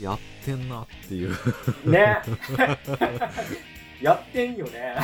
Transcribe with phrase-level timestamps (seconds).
[0.00, 1.30] やってんなっていう。
[1.84, 2.18] ね。
[4.00, 4.94] やってんよね。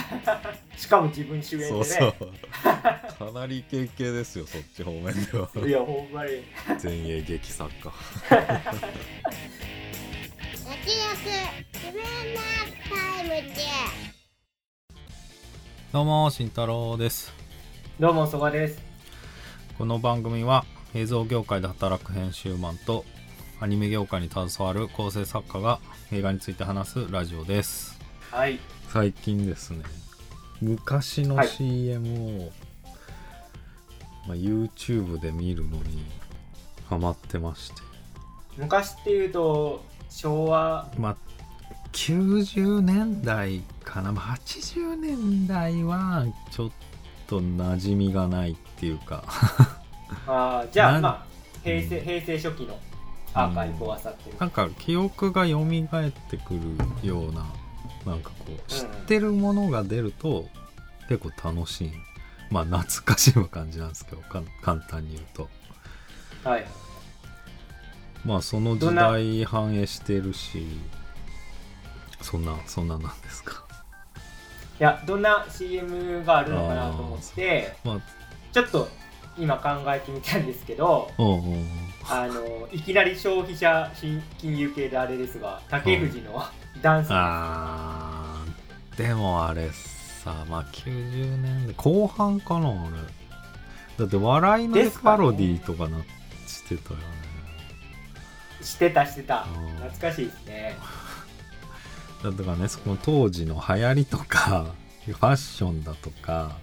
[0.77, 1.71] しかも自分主演でね。
[1.71, 2.15] そうそう。
[2.63, 3.03] か
[3.39, 5.51] なりイケイケですよそっち方面では。
[5.67, 6.31] いやほんまに。
[6.83, 7.93] 前衛劇作家。
[8.31, 8.43] 焼
[10.85, 10.95] き肉
[11.75, 12.09] 自分の
[12.89, 13.61] タイムで
[15.93, 17.33] どうも慎太郎です。
[18.01, 18.83] どうもそばです。
[19.77, 23.05] この番組は映像業界で働く編集マンと
[23.59, 25.81] アニメ業界に携わる構成作家が
[26.13, 27.99] 映画について話すラジオです。
[28.31, 28.59] はい。
[28.91, 29.83] 最近ですね
[30.61, 31.49] 昔のはい。
[31.49, 32.53] CM を、
[34.29, 36.05] まあ、YouTube で見るのに
[36.87, 37.77] ハマってまして。
[38.59, 40.91] 昔っていうと昭和。
[40.99, 41.17] まあ
[41.93, 44.13] 90年代かな。
[44.13, 46.71] まあ80年代はちょっ
[47.27, 49.25] と馴染みがないっていうか。
[50.27, 51.27] あーじゃあまあ
[51.65, 52.79] 平成平成初期の
[53.37, 55.67] アーカイブを漁ってる、なんか記憶が蘇っ
[56.31, 57.47] てくるような
[58.07, 60.49] なんかこう知ってるものが出ると
[61.09, 61.93] 結構楽しい。
[62.51, 65.49] まあ懐かしむ感じなんですけどか簡単に言うと。
[66.49, 66.67] はい。
[68.25, 70.67] まあその時代反映してるし
[72.23, 73.65] そんなそんななんですか。
[74.79, 78.01] いやどんな CM があるのかなと思ってまあ。
[78.53, 78.89] ちょっと
[79.39, 81.57] 今考えてみたんですけどおうおうおう
[82.09, 86.43] あのいきなり消費者新金融系であれですが竹藤の
[86.83, 87.09] ダンス。
[87.11, 88.97] あー。
[88.97, 92.81] でもあれさまあ90年代後半かなあれ。
[93.99, 95.99] だって笑いのパロディとかな
[96.47, 97.05] してたよね。
[98.63, 99.47] してたしてた。
[99.57, 100.77] うん懐かしいですね。
[102.23, 104.67] だからねその当時の流行りとか
[105.05, 106.57] ファッションだとか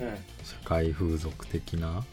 [0.00, 0.08] うん。
[0.44, 2.04] 社会風俗的なうん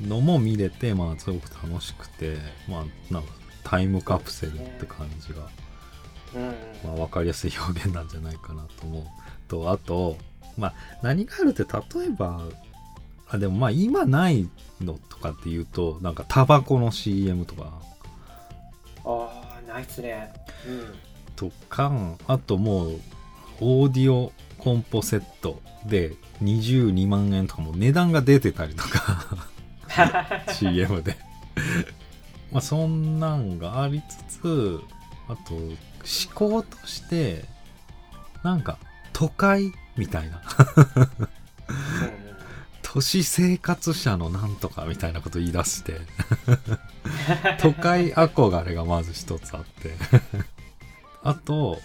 [0.00, 2.36] のも見れてまあすごく楽しくて
[2.68, 3.28] まあなんか
[3.64, 5.48] タイムカプセルって感じが、
[6.84, 9.04] まあ、分かりやすい表現なんじゃないかなと思う。
[9.48, 10.16] とあと
[10.56, 12.42] まあ何があるって例えば
[13.28, 14.48] あでもまあ今ない
[14.80, 17.72] のとかっていうとなんかタバコの CM とか。
[19.04, 20.32] ああないっすね。
[20.66, 21.92] うんとか
[22.26, 23.00] あともう
[23.60, 29.24] オーディオコンポセットで22万円とかも値段が出てたりとか
[30.52, 31.16] CM で。
[32.52, 34.80] まあそんなんがありつつ
[35.28, 35.74] あと思
[36.34, 37.44] 考として
[38.42, 38.78] なんか
[39.12, 40.40] 都会みたいな。
[42.82, 46.00] 都市生活者のなんとかみたいなこと言い出して。
[47.60, 49.94] 都会憧れがまず一つあって。
[51.22, 51.82] あと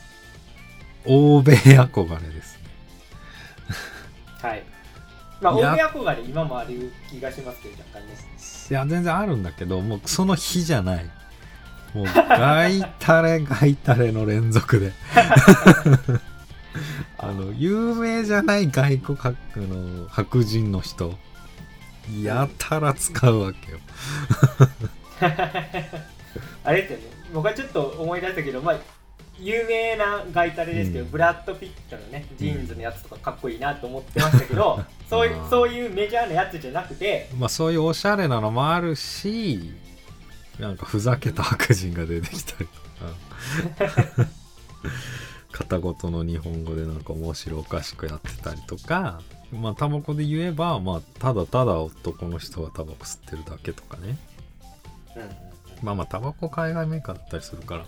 [1.05, 2.63] 欧米憧れですね。
[4.41, 4.72] はい
[5.43, 8.15] まあ大宮憧れ今もある気がしますけど若干ね。
[8.69, 11.05] いや全然あるんだけどもうその日じゃない。
[11.93, 14.93] もうガイタレガイタレの連続で。
[17.19, 21.17] あの有名じゃない外国白の白人の人
[22.21, 23.79] やたら使うわけよ。
[26.63, 26.99] あれってね
[27.33, 28.75] 僕はちょっと思い出したけどまあ
[29.39, 31.11] 有名なガイタレですけど、うん。
[31.11, 39.73] ブラッド・ピットのねジーンズのやつとかかっこいいなと思ってましたけど、 そういうそういうメジャーなやつじゃなくてまあそういうおしゃれなのもあるし
[40.59, 44.29] なんかふざけた白人が出てきたりとか。
[45.51, 49.21] 片言の日本語でなんか面白おかしくやってたりとか。
[49.51, 54.17] まあタバコで言えばまあただただ男の人がタバコ吸ってるだけとかね。
[55.15, 55.35] うんうんうん。
[55.83, 57.85] まあまあタバコ海外メーカーだったりするから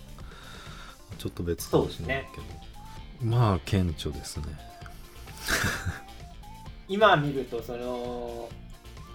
[1.17, 4.45] ちょっと別かもしれないけど、まあ顕著ですね。
[6.87, 8.49] 今見るとその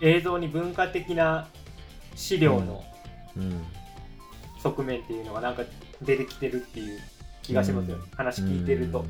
[0.01, 1.49] 映像に文化的な
[2.15, 2.85] 資料の
[3.37, 3.65] うん。
[4.63, 5.63] 側面っていうのがなんか
[6.03, 7.01] 出てきてるっていう
[7.43, 9.05] 気がしますよ、ね話聞いてると、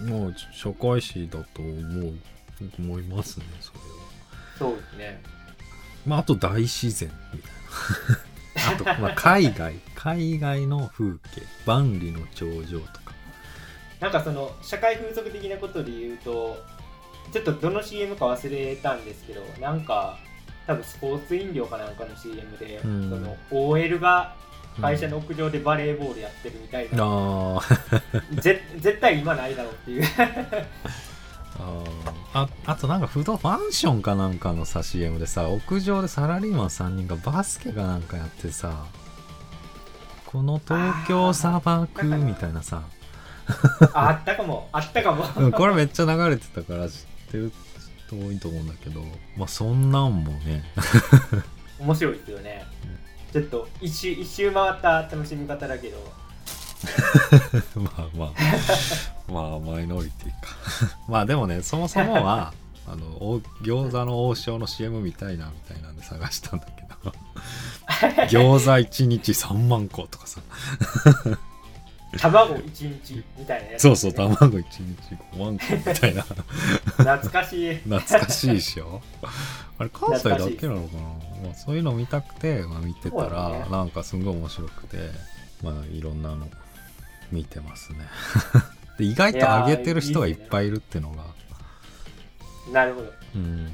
[0.00, 0.08] うん。
[0.08, 2.14] もう社会史だと思う
[2.78, 3.84] 思いますねそれは。
[4.58, 5.22] そうですね。
[6.06, 8.18] まああと大自然みたいな
[8.56, 13.14] あと、まあ、海外海外の風景万里の長城とか。
[14.00, 16.62] なんかその社会風俗的なことで言うと
[17.32, 20.18] ちょっとどの CM か忘れたんですけどなんか
[20.66, 23.10] 多分スポーツ飲料かなんかの CM で、うん。
[23.10, 24.34] その OL が
[24.80, 28.40] 会社の屋上でバレーボールやってるみたいな、あー。
[28.40, 30.04] ぜ絶対今ないだろうっていう
[31.58, 32.24] あー。
[32.34, 38.86] ああとなんか不動マンションかなんかのさ CM でさ屋上でサラリーマン3人がバスケかなんかやってさ
[40.26, 42.82] この東京砂漠みたいなさ。
[43.92, 44.68] ああったかも。
[44.72, 45.24] あったかも。
[45.36, 46.96] うんこれめっちゃ流れてたから知っ
[47.30, 47.52] てる
[48.06, 49.00] 人多いと思うんだけど。
[49.36, 50.64] まあそんなんもね。
[51.78, 52.64] 面白いですよね。
[53.32, 55.98] ちょっと一周一周回った楽しみ方だけど
[57.76, 58.32] まあまあ。
[59.28, 60.56] まあマイノリティか。
[61.08, 62.52] まあでもねそもそもは
[62.86, 67.12] あのお餃子の王将の CM みたいなみたいなんで探したんだけど。
[68.28, 70.40] 餃子1日3万個とかさ。
[72.18, 76.22] 卵一日みたいなやつ、そうそう卵1日5万個みたいな。
[76.22, 77.74] 懐かしい。
[77.76, 79.02] 懐かしいでしょ。
[79.78, 81.00] あれ関西だけなのかな？
[81.48, 83.66] まあ、そういうの見たくて、まあ、見てたら、ね。
[83.70, 84.98] なんかすごい面白くて。
[85.62, 86.46] まあいろんなの
[87.34, 87.98] 見てますね。
[88.98, 91.24] で意外と上げてる人がいっぱいいるってのが。
[92.72, 93.12] なるほど。
[93.34, 93.66] うん。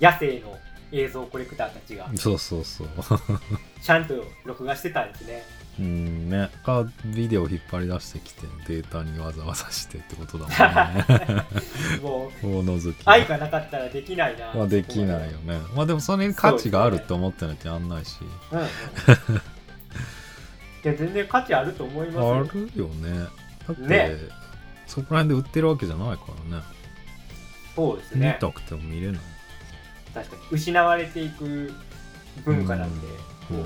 [0.00, 0.58] 野生の
[0.92, 2.10] 映像コレクターたちが。
[2.16, 2.88] そうそうそう。
[3.80, 5.42] ちゃんと録画してたんですね。
[5.78, 11.44] うんねかビデオ引っ張り出してきてデータにわざわざしてってことだもんね。
[12.02, 12.96] もう大覗き。
[13.04, 14.52] 愛がなかったらできないな。
[14.54, 15.60] まあできないよね。
[15.76, 18.16] まあでもそれに価値があるって思ってないとやんないし、
[18.50, 18.66] うんうん。
[18.66, 18.68] い
[20.82, 23.26] や全然価値あると思いますあよるよね。
[23.66, 24.16] だって、ね。
[24.86, 26.62] そこら辺で売ってるわけじゃないからね。
[27.74, 29.20] そうです見ねたくても見れない、
[30.14, 30.42] 確かに。
[30.50, 31.72] 失われていく
[32.44, 33.06] 文化なんで、
[33.50, 33.56] うん。
[33.56, 33.64] こう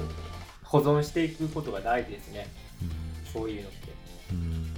[0.64, 2.47] 保存していくことが大事ですね。
[2.82, 2.91] うん
[3.32, 3.79] そういうのって。
[4.32, 4.75] うん。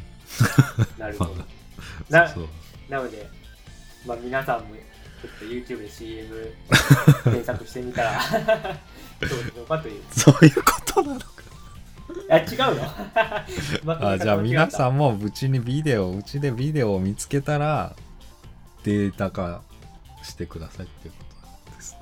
[0.99, 1.35] なるほど。
[2.09, 2.35] まな
[2.89, 3.29] なので、
[4.07, 6.55] まあ、皆さんもちょっと YouTube で CM
[7.25, 8.21] 検索してみたら
[9.21, 10.03] どうでしょうかという。
[10.13, 11.21] そういうことなの？
[11.21, 11.27] か
[12.31, 17.94] あ違うの あじゃあ皆さんもうちにビデオうちでビデオを見つけたら
[18.82, 19.62] データ化
[20.23, 21.25] してくださいっていうこ
[21.71, 21.97] とです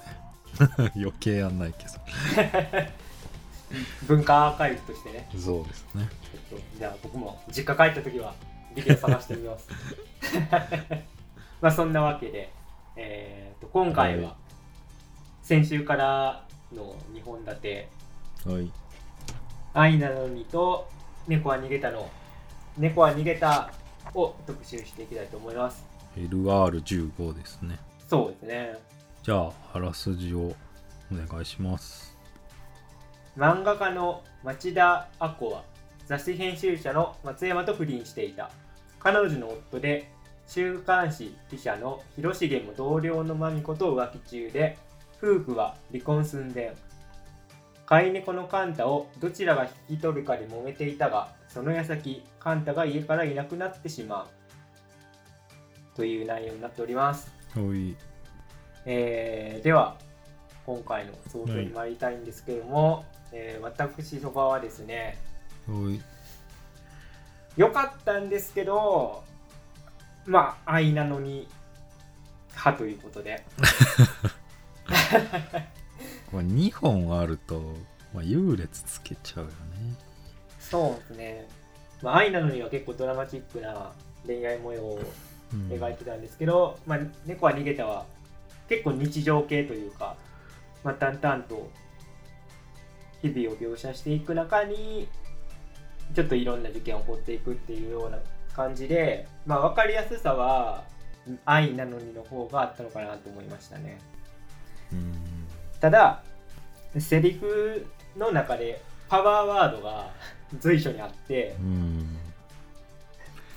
[0.87, 0.93] ね。
[0.97, 1.93] 余計やんないけど。
[4.07, 5.29] 文化アーカイブとしてね。
[5.37, 6.09] そうですね。
[6.79, 8.35] じゃあ僕も実家帰った時は
[8.75, 9.69] ビデオ探してみます。
[11.61, 12.53] まあそんなわけで、
[12.97, 14.37] えー、と今回はは
[15.43, 17.89] 先週からの2本立て。
[18.45, 18.71] はい
[19.75, 20.89] 「愛なのに」と
[21.29, 22.09] 「猫は逃げたの」
[22.79, 23.71] 「猫は逃げた」
[24.15, 25.85] を特集していきたいと思います。
[26.17, 27.79] LR15 ですね。
[28.09, 28.79] そうですね。
[29.23, 30.57] じゃああらすじをお
[31.13, 32.17] 願いします。
[33.37, 35.63] 漫画家の町田亜子は
[36.07, 38.51] 雑誌編集者の松山と不倫していた。
[38.99, 40.11] 彼女の夫で
[40.47, 44.77] 週刊誌記者の広重も同僚の真美子と浮気中で
[45.17, 46.75] 夫婦は離婚寸前
[47.93, 54.27] 飼い猫のカンタをどちらが引き取るかで揉めていたがその矢先カンタが家からいなくなってしまう。
[55.95, 57.31] という内容になっております。
[57.55, 57.95] おい。
[58.87, 59.99] えーでは
[60.65, 65.19] 今回の想像に参りたいんですけども、えー私そばはですね
[67.59, 69.23] 良かったんですけど
[70.25, 71.47] まあ愛なのに
[72.53, 73.45] 派ということで
[76.33, 77.61] まあ、2本あると、
[78.15, 79.55] まあ、優劣つけちゃうよね。
[80.59, 81.49] そうですね、
[82.03, 83.93] まあ、愛なのには結構ドラマチックな
[84.27, 85.01] 恋愛模様を
[85.53, 88.07] うん描いてたんですけど、まあ、猫は逃げたは
[88.69, 90.17] 結構日常系というか、
[90.83, 91.71] まあ、淡々と
[93.21, 95.09] 日々を描写していく中に
[96.15, 98.19] ちょっといろんな事件を起こっていくっていうような
[98.55, 100.85] 感じで、まあ、分かりやすさは
[101.45, 103.99] 愛なのにの方があったのかなと思いましたね。
[104.93, 105.22] うん
[105.83, 106.23] ただ
[106.97, 107.85] セリフ
[108.17, 110.11] の中でパワーワードが
[110.61, 112.17] 随所にあってうん。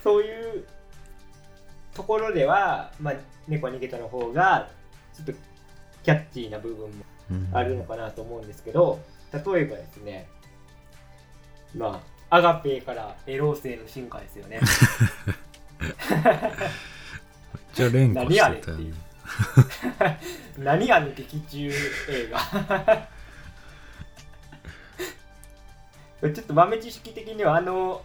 [0.04, 0.66] そういう
[1.94, 3.14] ところでは、まあ、
[3.48, 4.70] 猫は逃げたの方が
[5.14, 5.34] ちょっと
[6.04, 7.50] キャッチーな部分もうん。
[7.54, 9.00] あるのかなと思うんですけど
[9.32, 10.28] 例えばですね
[11.76, 14.60] まあアガペーからエロー性の進化ですよね。
[17.76, 18.78] じゃあ連呼してたよ。
[18.78, 19.05] ね
[20.58, 21.74] 何あの劇中映
[22.32, 23.08] 画。
[26.22, 28.01] ちょっと豆知識的にはあの、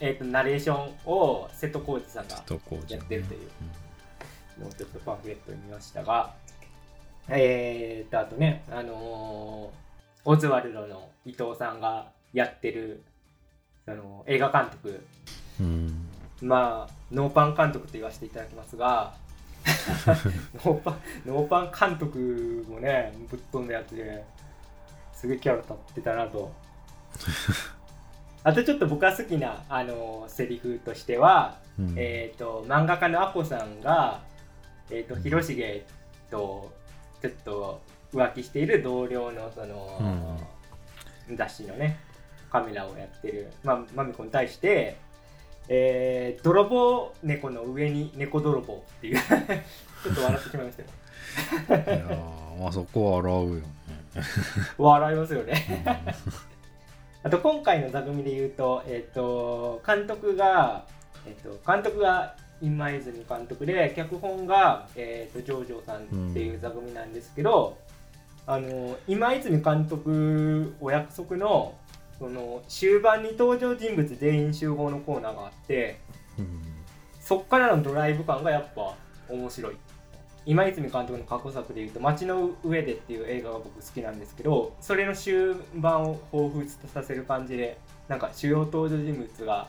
[0.00, 2.36] えー、とナレーションを瀬戸康史さんが
[2.88, 3.40] やってるという。
[4.60, 6.34] もうちょっとパンフレットに見ましたが、
[7.28, 9.86] えーと、あとね、あのー
[10.28, 13.04] オズワルドの伊藤さんがやってる、
[13.84, 15.00] その映画監督、
[15.60, 16.08] うん。
[16.42, 19.14] まあ、ノーパン監督と言わせていただきますが、
[20.64, 24.24] ノーパンノーパン監督もね、ぶっ飛んだやつで、
[25.12, 26.52] すごいキャラ立ってたなと。
[28.44, 31.94] あとちょっと僕が好きな、あのーセリフとしては、うん。
[31.96, 34.22] えー、と漫画家のアコさんが、
[34.90, 35.84] えー、と広重
[36.30, 36.72] と
[37.20, 37.80] ちょっと
[38.12, 40.38] 浮気している同僚のその、
[41.34, 41.98] 雑誌のね
[42.50, 44.96] カメラをやってる、まあ、マミコに対して、
[45.68, 49.18] えー泥棒猫の上に猫泥棒っていう。
[50.02, 50.88] ちょっと笑ってしまいましたよ。
[51.68, 53.62] いやーまあそこは洗うよね。
[54.78, 55.84] 笑いますよね。
[57.22, 60.84] あと今回の座組で言うと,、えー、と監督が、
[61.26, 67.76] えー、と監督が今泉監督で脚本が、えー、とジョージョーさんっていう座組なんですけど、
[68.46, 71.74] あの今泉監督お約束の
[72.18, 76.00] その終盤に登場人物全員集合のコーナーがあって
[76.38, 76.62] うん。
[77.20, 78.94] そっからのドライブ感がやっぱ
[79.28, 79.76] 面白い。
[80.46, 89.66] 今泉監督の過去作でいうと「街の上で」っていう映画が僕好きなんですけどそれの終盤を彷彿とさせる感じでなんか主要登場人物が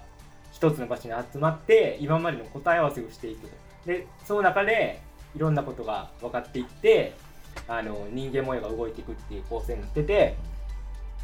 [0.51, 3.55] 一つの場所に集まって今までの答え合わせをしていくと。
[3.87, 5.01] でその中で
[5.35, 7.13] いろんなことが分かっていって
[7.67, 10.35] あの人間模様が動いていくっていう構成になってて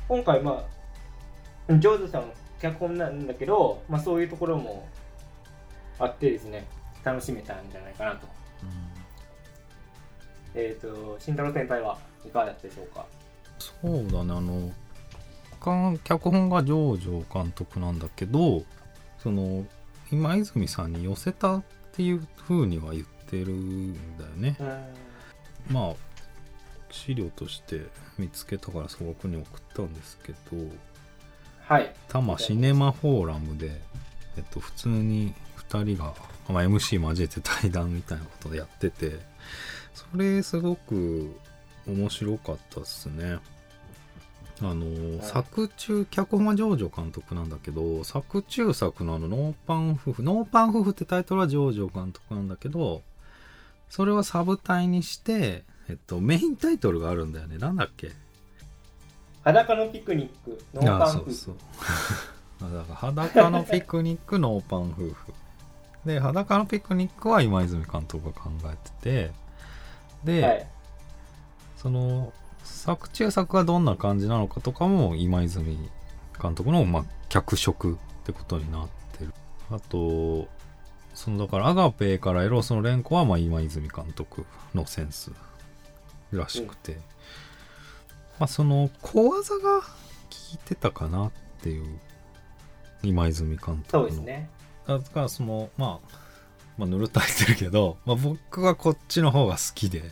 [0.08, 0.83] 今回まあ
[1.80, 4.88] ジョーズさんの脚本なんだけど、まあ、そういうところも
[6.00, 6.66] あってですね。
[7.04, 8.28] 楽しめたんじゃないかなと。
[10.56, 13.06] えっ、と慎太郎先輩はいかがだったでしょうか？
[13.60, 14.34] そうだね。
[14.34, 14.72] あの
[15.60, 18.64] か脚本が上場監督なんだけど
[19.18, 19.66] その
[20.12, 24.56] 今泉さんに寄せたっていう風には言ってるんだよね。
[24.60, 25.74] うん。
[25.74, 25.94] まあ
[26.90, 27.82] 資料として
[28.18, 30.38] 見つけたから素朴に送ったんですけど
[31.68, 31.94] はい。
[32.08, 33.80] 多摩シネマフォーラムで、
[34.38, 35.34] えっと、普通に
[35.70, 36.14] 2人が、
[36.50, 39.20] まあ、MC 交えて対談みたいなことでやってて
[39.94, 41.36] それすごく
[41.88, 43.38] 面白かったっすね。
[44.62, 45.28] あの、はい。
[45.28, 53.02] 作中脚本はジョージョ監督なんだけど作中作のあのノーパン夫婦ノーパン夫婦ってタイトルはジョージョ監督なんだけど
[53.90, 57.58] それはサブタイにして、えっと、メインタイトルがあるんだよね。
[57.58, 58.12] なんだっけ？
[59.44, 61.56] 裸のピクニックノーパン夫婦あそうそう。
[62.60, 65.16] から裸のピクニックノーパン夫婦
[66.06, 69.32] で裸のピクニックは今泉監督が考えてて
[70.24, 70.68] で、はい。
[71.78, 72.32] その
[72.64, 75.78] 作中作がどんな感じなのかとかも今泉
[76.42, 79.34] 監督の、まあ、脚色ってことになってる。
[79.70, 80.48] あと
[81.14, 85.32] そのだからアガペからエロスの連呼はまあ今泉監督のセンス
[86.32, 86.98] らしくて、
[88.40, 89.88] まあその小技が効
[90.54, 92.00] いてたかなっていう
[93.04, 94.04] 今泉監督の。
[94.04, 94.50] そうですね。
[94.88, 96.18] だからそのまあ
[96.78, 100.04] まあぬるっと入ってるけど、まあ、僕はこっちの方が好きで。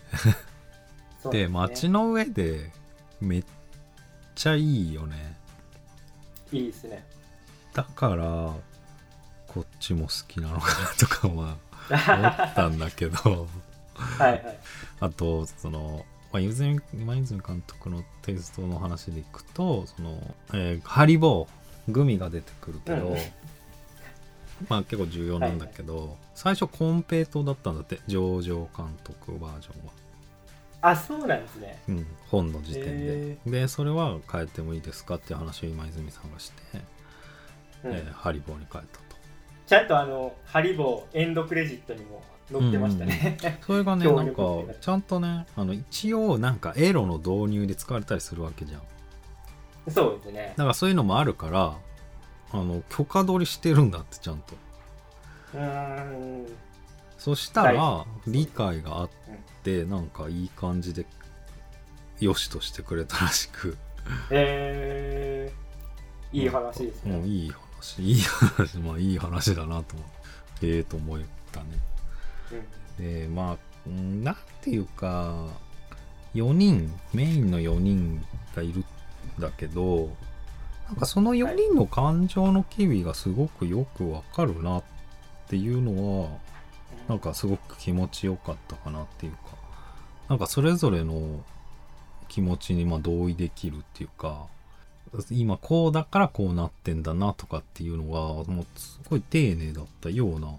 [1.32, 1.48] で、ね。
[1.48, 2.72] 街の上で
[3.20, 3.44] めっ
[4.36, 5.36] ちゃいいよね。
[6.51, 7.06] いいですね。
[7.74, 8.54] だから、
[9.48, 11.58] こっちも好きなのかなとかは
[11.90, 13.48] 思ったんだけど、
[13.96, 14.60] はいはい。
[15.00, 23.18] あと、その、まあ、泉今泉監督のテイストの話でいくと、その、えーハリボー、グミが出てくるけど、うん。
[24.70, 29.94] まあ結構重要なんだけど、最初コンペイトーだったんだって、上場監督バージョンは。
[30.84, 31.80] あそうなんですね。
[31.90, 36.62] うん、本の時点で、へでそれは変えてもいいですかっていう話を今泉さんがして、
[37.84, 37.94] うん。
[37.94, 39.12] えーハリボーに変えたと。
[39.68, 48.81] ちゃんとあのハリボーエンドクレジットにも載ってましたね、 それがね協なんかちゃんとねあの一応なんかエロの導入で使われたりするわけじゃん。
[49.89, 50.53] そうですね。
[50.58, 51.77] だからそういうのもあるから
[52.51, 54.55] あの許可取りしてるんだってちゃんと。
[55.53, 56.46] うーん。
[57.17, 59.10] そしたらは理解があっ
[59.63, 61.05] てなんかいい感じで
[62.20, 63.77] よしとしてくれたらしく。
[64.31, 68.01] えー、いい話ですね、もういい話。
[68.01, 68.77] いい話。
[68.79, 71.20] まあいい話だなと思ってええと思っ
[71.51, 71.91] たね
[72.98, 75.48] でまあうんなんていうか
[76.36, 78.24] 4人メインの4人
[78.55, 78.86] がいるん
[79.39, 80.10] だけど
[80.88, 84.84] なんかその4人の感情の機微がすごくよくわかるなっ
[85.48, 86.29] ていうのは
[87.08, 89.62] なんかすごく気持ちよかったかなっていうか。
[90.31, 91.43] なんかそれぞれの
[92.29, 94.46] 気持ちにまあ同意できるっていうか
[95.29, 100.53] 今こうだからこうなってんだなとかっていうのがもうすごい丁寧だったような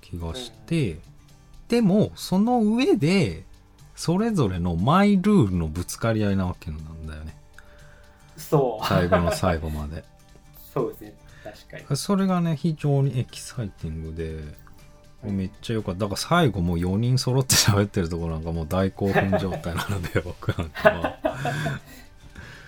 [0.00, 0.98] 気がして、
[1.68, 3.44] でもその上で
[3.94, 7.36] それぞれのマイルールのぶつかり合いなわけなんだよね。
[8.36, 8.86] そう。
[8.86, 10.04] 最後の最後まで。
[10.72, 11.14] そうですね。
[11.42, 11.96] 確かに。
[11.96, 14.44] それがね非常にエキサイティングで
[15.24, 16.02] めっちゃ良かった。
[16.02, 21.18] だから最後もう4人揃って喋ってるところなんかもう大興奮状態なので 僕なんかは。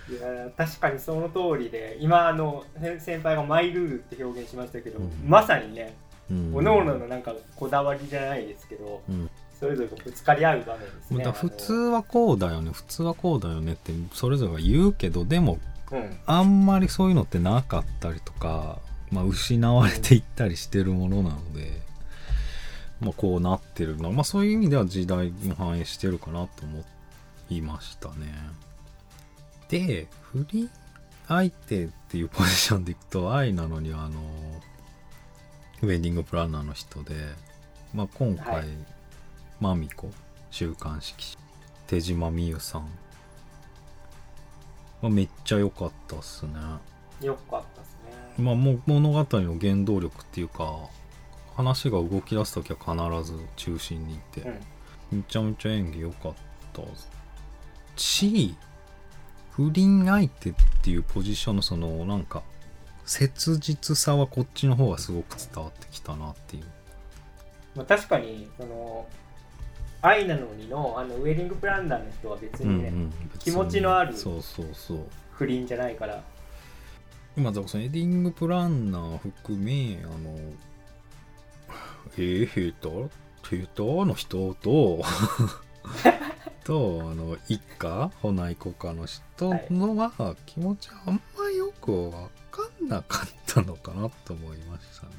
[0.09, 5.11] いやー確かにその通りで今あの先先輩がマイルールって表現しましたけど、うん。
[5.25, 6.10] まさにねうん
[6.53, 9.29] 各々のなんかこだわりじゃないですけどうん。
[9.59, 11.31] それぞれがぶつかり合う場面ですね。
[11.31, 12.71] 普通はこうだよね。
[12.71, 15.59] 普通はこうだよねってそれぞれが言うけどでも
[15.91, 16.17] うん。
[16.25, 18.79] あんまりそういうのってなかったりとか、
[19.11, 21.81] まあ、失われていったりしてるものなので、
[23.01, 26.83] まあ、こうなってるのまあそういう意味では時代も反映してるかなと思
[27.49, 28.33] いましたね。
[29.69, 30.69] で不倫
[31.27, 34.11] 相手っていうポジションでいくと愛なのにあの
[35.81, 37.15] ウェディングプランナーの人で、
[37.93, 38.65] まあ、今回、はい。
[39.59, 40.09] マミコ
[40.49, 41.13] 週刊誌
[41.85, 42.89] 手島美優さん、
[45.03, 46.53] まあ、めっちゃ良かったっすね。
[47.21, 47.93] よかったです
[48.37, 48.43] ね。
[48.43, 50.89] まあもう物語の原動力っていうか
[51.55, 55.17] 話が動き出す時は必ず中心にいて、うん。
[55.19, 56.33] めちゃめちゃ演技良かっ
[56.73, 56.81] た
[57.97, 58.55] し
[59.51, 62.41] 不倫相手っていうポジションのそのなんか
[63.11, 66.63] 切実さはこっちの方がすごく伝わってきたなっていう。
[67.75, 69.05] まあ、確かにその
[70.01, 72.93] 愛なのにのあのウェディングプランナーの人は別にね、
[73.33, 74.99] 別気持ちのあるそうそうそう。
[75.33, 76.23] 不倫じゃないから。
[77.35, 80.39] 今だからそのエディングプランナー含めあの
[82.17, 83.09] えー、ヘーター
[83.49, 84.53] ヘーターの人？
[84.53, 85.01] と
[86.63, 88.09] とあの一家？
[88.21, 95.13] ほないこかの人のは気持ちあんまよくわかんなかったのかなと思いましたね。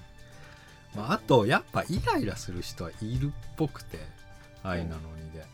[0.94, 3.98] まあ、あとやっぱイライラする人はいるっぽくて
[4.62, 5.44] 愛なのにで、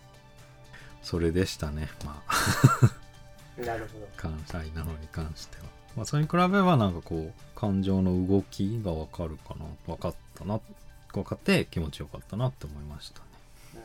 [1.03, 5.65] それでしたねまあなるほど 関西なのに関しては。
[5.97, 10.61] まあ、それに比べればなんかこう感情の動きがわかるかな分かったな
[11.13, 13.27] 分かって気持ちよかったなって思いましたね。
[13.75, 13.81] うん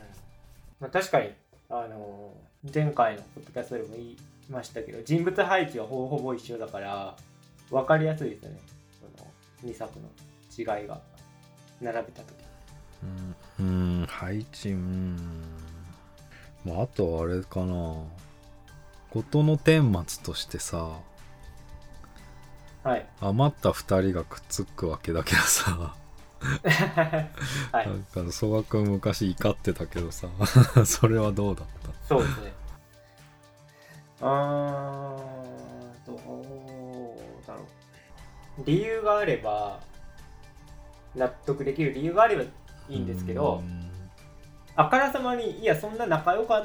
[0.82, 1.34] まあ、確かに、
[1.70, 4.18] あのー前回のポッドキャストでも言い
[4.50, 7.18] ましたけど人物配置はほぼほぼ一緒だから
[7.74, 8.60] 分かりやすいですよね。
[9.18, 9.32] その
[9.72, 10.08] 2作の
[10.78, 11.02] 違いが
[11.82, 12.34] 並べた時。
[13.60, 15.18] うん、うん配置うん
[16.66, 17.96] まああとはあれかな。
[19.12, 21.00] 事の顛末としてさ
[22.84, 23.06] はい。
[23.22, 25.96] 余った2人がくっつくわけだけどさ。
[27.72, 27.88] はい。
[27.88, 30.28] なんか曽我君昔怒ってたけどさ。
[30.86, 32.08] それはどうだった？
[32.08, 32.54] そうですね。
[34.22, 35.03] あ
[38.60, 39.80] 理由があれば
[41.16, 42.48] 納得できる理由があればい
[42.90, 43.84] いんですけどうん。
[44.76, 46.64] あからさまにいやそんな仲良かっ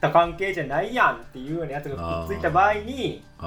[0.00, 3.24] た関係じゃないやんっていうようなやつがくっついた場合に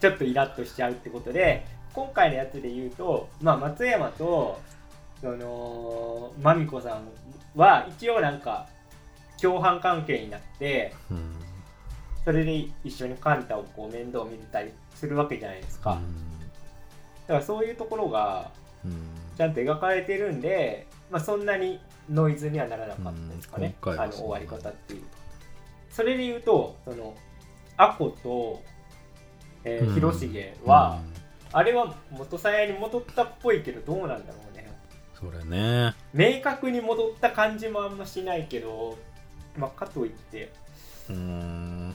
[0.00, 4.60] ちょっとイラッとしちゃうってことで今回のやつで言うと、まあ、松山と
[5.20, 7.08] そのまみこさん
[7.58, 8.66] は一応なんか
[9.40, 11.45] 共犯関係になってうん
[12.26, 15.98] それで一緒にカンタをこう面倒見てたりするわけじゃないですか、
[17.26, 18.50] だからそういうところが
[18.84, 18.90] うん。
[18.90, 18.98] うん
[19.36, 24.00] ちゃんと描かれてるんで、まあ、そんなにノイズにはならなかったですかね、うん。
[24.00, 25.02] あの終わり方っていう
[25.90, 27.14] それで言うとその
[27.76, 28.62] アコと、
[29.64, 29.94] えーうん。
[29.94, 31.02] 広重は、
[31.52, 31.58] うん。
[31.58, 34.72] あれは元さやに戻ったっぽいけどどうなんだろうね。
[35.12, 35.94] それね。
[36.14, 38.96] 明確に戻った感じもあんましないけど
[39.58, 40.50] まあかといって。
[41.10, 41.94] うん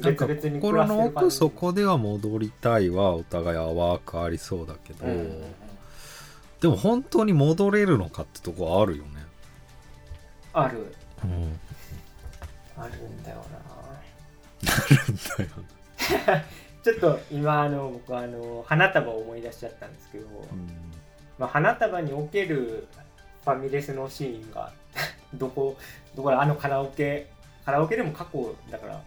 [0.00, 5.12] なんか心の奥底では戻りたいはお互い淡くありそうだけど、うん。
[5.12, 5.68] うんうん
[6.60, 9.10] でも本当に戻れるのかってとこあるよね、
[10.52, 10.92] ある。
[11.22, 11.60] うん、
[12.76, 13.68] あるんだよな。
[15.36, 16.42] だよ
[16.82, 20.26] ちょっと今あの僕あの花束を思い出しちゃったんですけど、
[21.38, 22.88] まあ、花束における
[23.44, 24.72] ファミレスのシーンが
[25.34, 25.76] どこ
[26.16, 27.28] どこだあのカラオケ
[27.64, 29.02] カラオケでも過去だから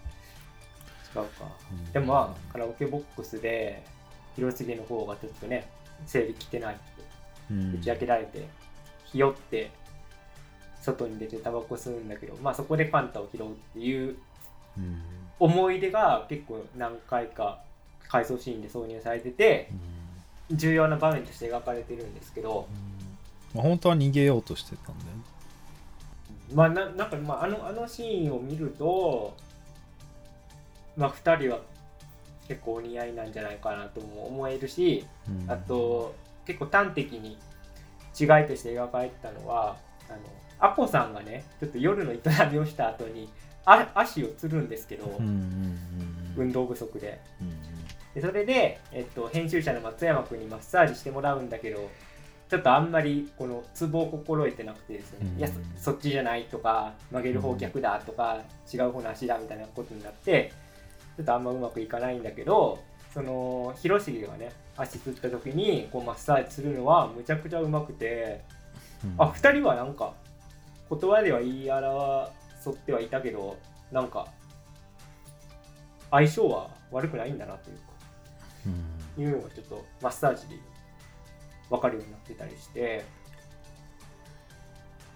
[1.16, 1.46] 違うか。
[1.94, 3.84] でもまあカラオケボックスで
[4.36, 5.70] 広重の方がちょっとね
[6.06, 6.84] 整理来てないって。
[7.52, 7.76] うん。
[7.76, 8.48] 打ち明けられて
[9.06, 9.72] ひよって
[10.82, 14.16] 外に出てタバコ吸うんだけどまあそこでカンタを拾うっていう
[14.78, 15.02] うん。
[15.40, 17.62] 思い出が結構何回か
[18.08, 19.72] 回想シーンで挿入されてて
[20.52, 22.68] 重要な場面として描かれてるんですけど、
[23.56, 25.24] まあ、本当は逃げようとしてたんだよね。
[26.54, 29.36] まあななんか、まあ、あのあのシーンを見ると、
[31.02, 31.60] まあ、2人は
[32.48, 35.52] 結構お似合いなんじゃないかなとも思えるし、うん。
[35.52, 36.14] あと
[36.46, 37.38] 結構端的に
[38.20, 39.78] 違いとして描かれてたのは
[40.10, 40.20] あの
[40.60, 42.20] アコさんがねちょっと夜の営
[42.52, 43.30] みをした後に
[43.66, 45.78] あ足をつるんですけど、うんうんうん
[46.38, 47.20] 運動不足で。
[47.42, 47.52] うん
[48.14, 51.90] でそれで、えっと、編集者の松山君にマッサージしてもらうんだけど
[52.50, 55.38] ちょっとあんまりこのツボを心得てなくてですね、うん。
[55.38, 62.80] いやそそっちじゃないとか曲げる方逆だとか、違う方の足だみたいなことになってちょっとあんまうまくいかないんだけど
[63.14, 68.42] その広重がね足つった時にこうマッサージするのはむちゃくちゃうまくて
[69.04, 70.14] うんあ2人はなんか
[70.90, 72.30] 言葉では言い争
[72.72, 73.58] ってはいたけど
[73.92, 74.28] なんか
[76.10, 77.84] 相性は悪くないんだなというか。
[78.68, 80.56] うんいうのがちょっとマッサージで
[81.70, 83.04] 分かるようになってたりして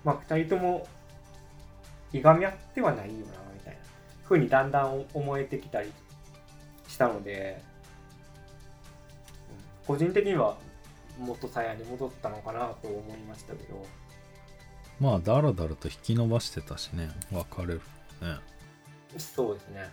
[0.03, 0.87] まあ2人とも
[2.11, 3.44] いがみ合ってはないよな
[4.25, 5.91] ふうにだんだん思えてきたり
[6.87, 7.75] したので、うん
[9.85, 10.57] 個人的には
[11.19, 13.85] 元さやに戻ったのかなと思いましたけど。
[14.99, 17.09] まあだらだらと引き伸ばしてたしね。
[17.31, 17.81] 別れる
[18.21, 18.37] ね。
[19.17, 19.89] そうですね。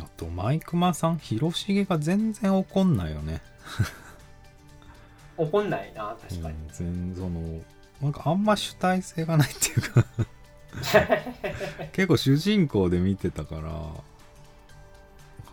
[0.00, 3.42] あとマイクマさん広重が全然怒んないよね。
[5.36, 7.60] 怒んないな確かに、うん、全その
[8.00, 10.06] なんかあんま主体性がないっていうか
[11.92, 13.72] 結構主人公で見てたから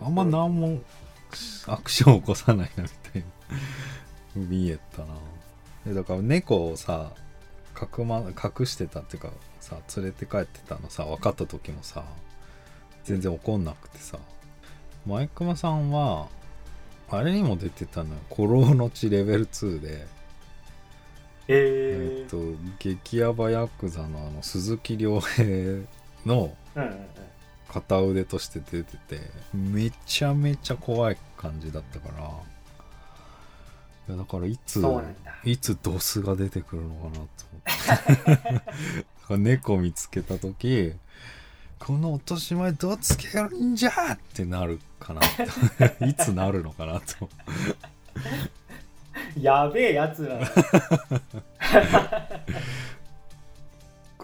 [0.02, 0.82] あんま何も
[1.68, 3.28] アクション起こさないなみたいな
[4.48, 5.14] 見えたな。
[5.94, 7.12] だから猫をさ
[7.74, 12.04] かくま隠してたっていうかさ連れて帰ってたのさ分かった時もさ
[13.04, 14.18] 全然怒んなくてさ
[15.06, 16.28] マイクマさんは
[17.10, 20.08] あれにも出てたのよ「古老の地レベル2で」
[21.48, 22.38] ええっと
[22.80, 25.86] 激ヤバヤクザのあの鈴木亮平
[26.26, 26.56] の
[27.70, 29.20] 片腕として出てて
[29.54, 32.30] めちゃめちゃ怖い感じだったから。
[34.10, 34.82] いやだからいつ
[35.44, 39.38] いつドスが出てくるのかなと思って。
[39.38, 40.94] 猫見つけた時
[41.80, 45.22] この落とし前どうつけるんじゃってなるかな
[46.08, 47.30] いつなるのかなと
[49.40, 50.40] やべえやつら。
[50.40, 50.48] だ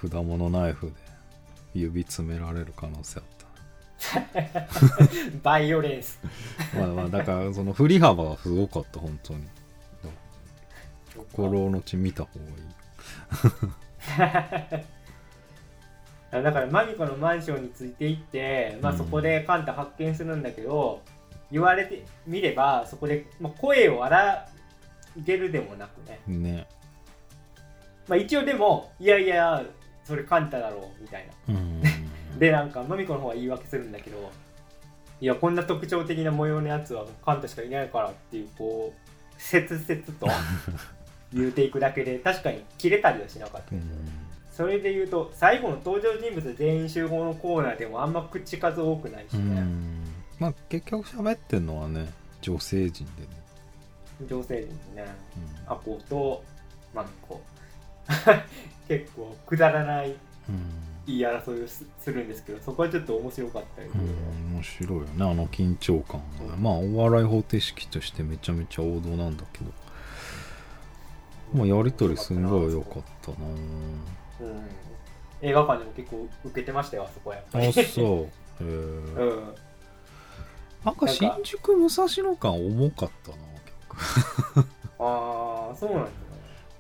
[0.10, 0.94] 果物ナイフで
[1.74, 3.44] 指詰められる可能性あった。
[5.44, 6.20] バイオレンス。
[6.76, 9.48] まあまあだからその振り幅がすごかった本当に。
[11.16, 12.46] 心の血見た方が
[14.80, 14.84] いい。
[16.32, 21.02] だからマミコのマンションについていって、まあ、うんそこでカンタ発見するんだけど、
[21.52, 24.48] 言われてみればそこで、まあ、声を荒
[25.18, 26.68] げるでもなくね、ね。
[28.08, 29.64] まあ、一応でもいやいや
[30.04, 31.54] それカンタだろうみたいな。
[31.56, 31.82] うん。
[32.40, 34.32] でなんかマミコの方は言い訳するんだけど
[35.22, 40.28] いやこんな特徴的な模様のやつはカンタしかいないからっていうこう切々と
[41.32, 43.76] 言うていくだけで確かに切れたりはしなかった。
[43.76, 43.84] うん。
[44.52, 50.04] それで言うと最後の登場人物全員集合のコーナーでもあんま口数多くないしうね、ん。
[50.40, 52.08] まあ結局喋ってんのはね
[52.42, 53.28] 女性陣でね、
[54.28, 55.06] 女性陣ね。
[55.68, 55.74] うん。
[55.74, 56.44] アコと
[56.94, 57.42] マミコ。
[58.88, 60.16] 結構くだらない
[61.06, 65.10] 言い争いをすするんですけどそこはちょっと面白かったり、うん、うん、面白いよね。
[65.20, 66.56] あの緊張感が。
[66.58, 69.72] まあお笑い方程式としてめちゃめちゃ王道なんだけど。
[71.54, 73.38] まあやりとりすんごい良かったな。
[73.48, 74.66] うん、
[75.42, 77.68] 映画館でも結構受けてましたよあそこはやっぱり。
[77.68, 77.84] あそう。
[77.84, 78.28] へ
[78.62, 79.54] え うん。
[80.86, 83.38] なんか新宿武蔵野間重かったな。
[83.38, 83.53] 結
[85.00, 86.12] ああそうなんだ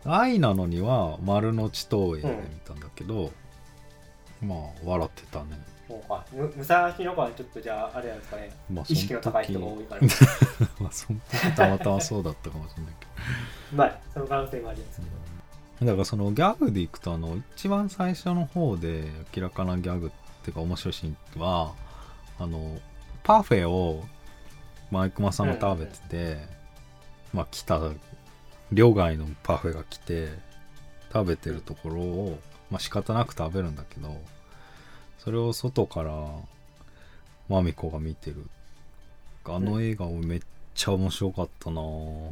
[0.05, 3.31] 愛なのには丸の内東映で見たんだけど、
[4.41, 5.57] まあ笑ってたね。
[5.87, 6.25] そうか。
[6.33, 8.51] む武蔵野間ちょっとじゃああれなんですかね。
[8.69, 10.01] まあ意識の高い人が多いから。
[10.81, 13.11] まあその時 たまたまそうだったかもしれないけど。
[13.77, 20.11] まあその可能性もありますけどだからそのギャグでいくとあの一番最初の方で明らかなギャグっ
[20.43, 21.73] ていうか面白いシーンは
[22.39, 22.77] あの
[23.23, 24.05] パフェを
[24.91, 26.37] マイクマさんが食べてて、
[27.33, 27.79] まあ来た
[28.71, 30.29] 両外のパフェが来て
[31.11, 34.15] 食べてるところをまあ仕方なく食べるんだけど
[35.19, 36.13] それを外から
[37.49, 38.45] マミコが見てる。
[39.45, 40.41] あの映画めっ
[40.73, 42.31] ちゃ面白かったなぁ。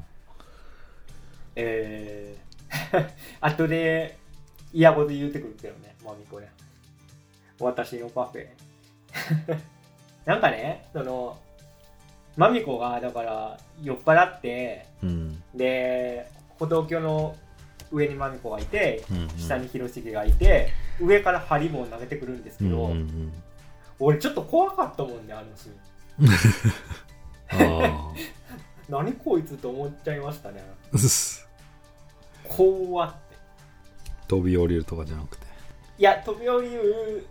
[1.58, 3.10] えー、
[3.42, 4.18] 後で
[4.74, 6.50] 嫌ごと言うてくるけどねマミコね。
[7.60, 8.48] 私のパフェ。
[10.26, 11.38] なんかねその
[12.38, 15.44] マミコがだから酔っ払ってうん。
[15.56, 17.36] で歩道橋の
[17.91, 19.30] 上にマミコがいてうんうん。
[19.38, 23.34] 下に広重がいて上からハリボン投げてくるんですけど、うんうんうん。
[24.00, 25.82] 俺ちょっと怖かったもんねあのシーン。
[27.88, 28.13] あ
[28.89, 30.62] 何こいつと思っちゃいましたね。
[32.48, 33.17] 怖って。
[34.28, 35.46] 飛び降りるとかじゃなくて。
[35.98, 37.28] いや飛び降りる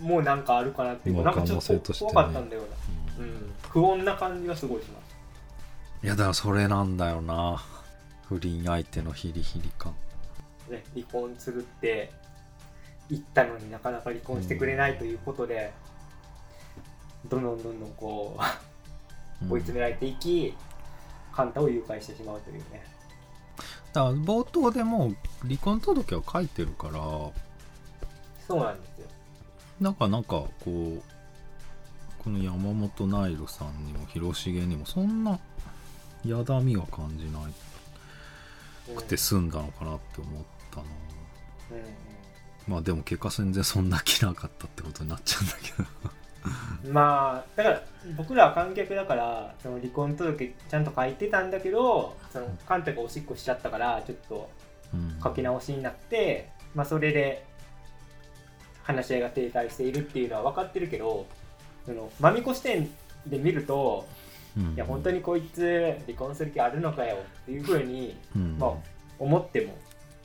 [0.00, 5.00] もうなんかあるかなっていうまあなんかちょっと怖かったんだよな、うん、不穏な感じがすごいしま
[6.04, 7.62] いやだからそれなんだよな。
[8.28, 9.94] 不倫相手のヒリヒリ感。
[10.66, 12.10] すね離婚するって
[13.08, 15.72] 言ったのになかなか離婚してくれないということで、
[17.28, 18.38] どんどんどんどんこ
[19.48, 20.54] う追い詰められていき、
[21.32, 22.84] カンタを誘拐してしまうというね。
[23.92, 27.32] だから冒頭でもう離婚届は書いてるからそ
[28.50, 29.06] うなんですよ。
[29.80, 31.02] なんかなんかこう
[32.22, 35.38] この山本ナイルさんにも広重にもそんな
[36.24, 40.82] やだみは感じなうんくて済んだのかなって思ったな、
[41.72, 41.84] うんうん。
[42.66, 45.82] まあでも結果全然そんな気なかったってことになっちゃうんだけ
[46.88, 46.92] ど。
[46.92, 47.82] まあだから
[48.16, 54.50] 僕らは観客だからその離婚届ちゃんと書いてたんだけどそのカンタがおしっこしちゃったからちょっと
[54.92, 55.20] うん。
[55.22, 57.44] 書き直しになって、まあそれで
[58.82, 61.26] 話し合いが停滞しているっていうのは分かってるけど
[61.84, 62.90] そのマミコ視点
[63.26, 64.06] で見ると
[64.56, 64.74] うん。
[64.74, 68.58] いや本当にこいつ離婚する気あるのかよっていうふうに、うん。
[68.58, 68.72] まあ、
[69.18, 69.74] 思っても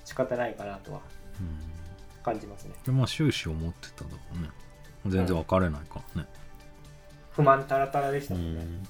[0.06, 1.02] 仕方ないかなとは
[1.40, 2.24] うん。
[2.24, 2.74] 感じますね。
[2.86, 4.50] でまあ終始思ってたんだもんね。
[5.06, 6.28] 全然別れないからね。
[7.32, 8.88] 不満タラタラでしたうもんね、ん。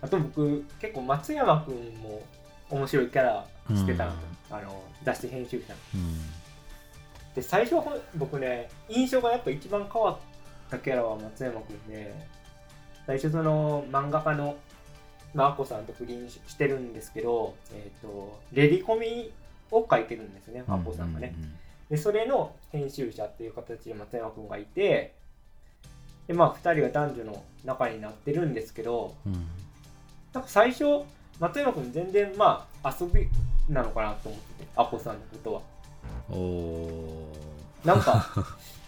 [0.00, 2.22] あと僕結構松山君も
[2.70, 4.16] 面白いキャラしてたなと、
[4.50, 5.72] あの雑誌編集者。
[5.72, 6.18] のうん。
[7.34, 10.16] で最初は僕ね印象がやっぱ一番変わっ
[10.72, 12.14] たキャラは松山君で
[13.06, 14.56] 最初その漫画家の
[15.34, 19.30] まあアッコさんと不倫ししてるんですけど、えー、とレディコミ
[19.70, 21.34] を書いてるんですねアッコさんがね、
[21.88, 25.14] でそれの編集者っていう形で松山君がいて
[26.26, 29.34] でまあ2人が男女の仲になってるんですけどうん。
[29.34, 29.46] うん
[30.32, 30.84] なんか最初
[31.38, 33.28] 松山君全然まあ遊び
[33.68, 35.60] なのかなと思っててアッコさんのことは。
[36.30, 37.32] おお
[37.84, 38.26] なんか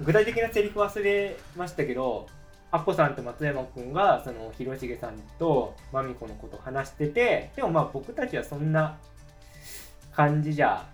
[0.00, 2.26] 具体的なセリフ忘れましたけど
[2.70, 8.98] アッコさんと松山君がその広重さんとまみこのことを話しててでもまあ僕たちはそんな
[10.12, 10.86] 感じじゃ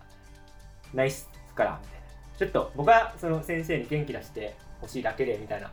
[0.94, 2.02] ないっすからみたいな。
[2.38, 5.70] ちょっと僕はその先生に元気出してほしいだけでみたいな。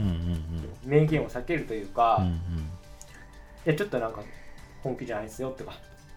[0.00, 0.46] うんうんうん
[0.84, 2.40] 名言を避けるというか、いうんうん。
[3.64, 4.22] やちょっとなんか
[4.82, 5.72] 本気じゃないですよとか。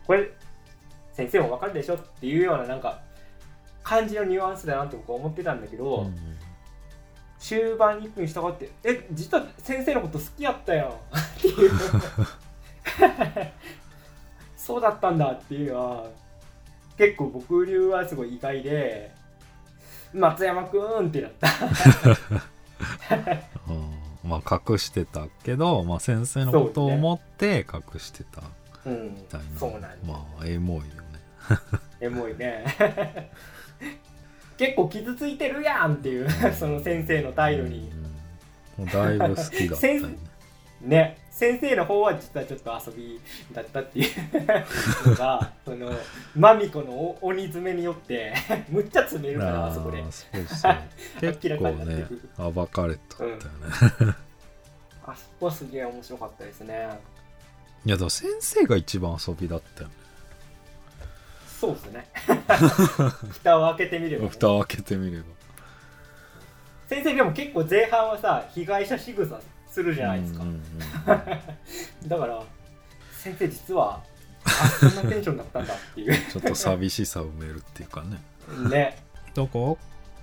[0.05, 0.29] これ
[1.13, 3.01] 先生もわかるでしょっていうようななんか
[3.83, 6.15] 感じのニュアンスだなって僕は思ってたんだけど、うん
[7.39, 10.99] 終盤に行くに従って「え実は先生のこと好きやったよ」
[11.37, 11.71] っていう
[14.57, 16.05] そうだったんだっていうのは
[16.97, 19.11] 結構僕流はすごい意外で
[20.13, 21.47] 松山くんってなった。
[23.67, 24.29] うん。
[24.29, 28.41] まあ隠してたけど、まあ、先生のことを思って隠してた。
[28.85, 29.15] うん。
[29.15, 29.89] みたいな、そうなんだ。
[30.05, 30.89] まあエモいよね。
[32.01, 33.31] エモいね
[34.59, 37.89] 結構傷ついてるやんっていう その先生の態度に。
[37.93, 38.09] うん
[38.79, 39.87] もうだいぶ好きだった。
[39.87, 40.17] よね
[40.81, 43.19] ね先生の方は実はちょっと遊び
[43.51, 44.09] だったっていう。
[45.09, 45.91] のがその
[46.35, 48.33] マミコのお鬼詰めによって
[48.69, 50.01] むっちゃ詰めるからあそこで。
[50.03, 50.75] そうそう。
[51.19, 53.37] 結構ねる暴かれたんだよ
[54.09, 54.15] ね、
[55.05, 56.89] あそこはすげえ面白かったですね。
[57.85, 59.93] いやでも先生が一番遊びだったよね
[61.59, 62.05] そうですね。
[63.31, 64.23] 蓋を開けてみれば。
[64.23, 65.25] ね、蓋を開けてみれば。
[66.87, 70.61] 先生でも結構前半はさ被害者仕草するじゃないですか、うんうんうん。
[72.09, 72.43] だから
[73.11, 74.01] 先生実は
[74.45, 76.31] あそんなテンションだったんだっていう。
[76.31, 78.19] ちょっと寂しさを埋めるっていうかね。
[78.69, 78.97] ね。
[79.35, 79.75] だから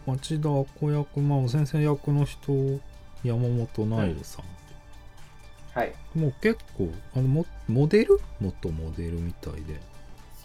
[0.06, 2.80] 町田子役まあ先生役の人
[3.22, 5.92] 山本ナイルさん、はい。
[6.14, 8.18] もう結構あのモモデル？
[8.40, 9.78] 元モデルみたいで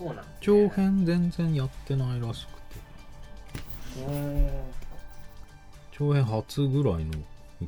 [0.02, 4.02] そうなんね、長編全然やってないらしくて。
[4.08, 4.48] うー。
[4.48, 4.50] ん
[5.92, 7.12] 長編初ぐらいの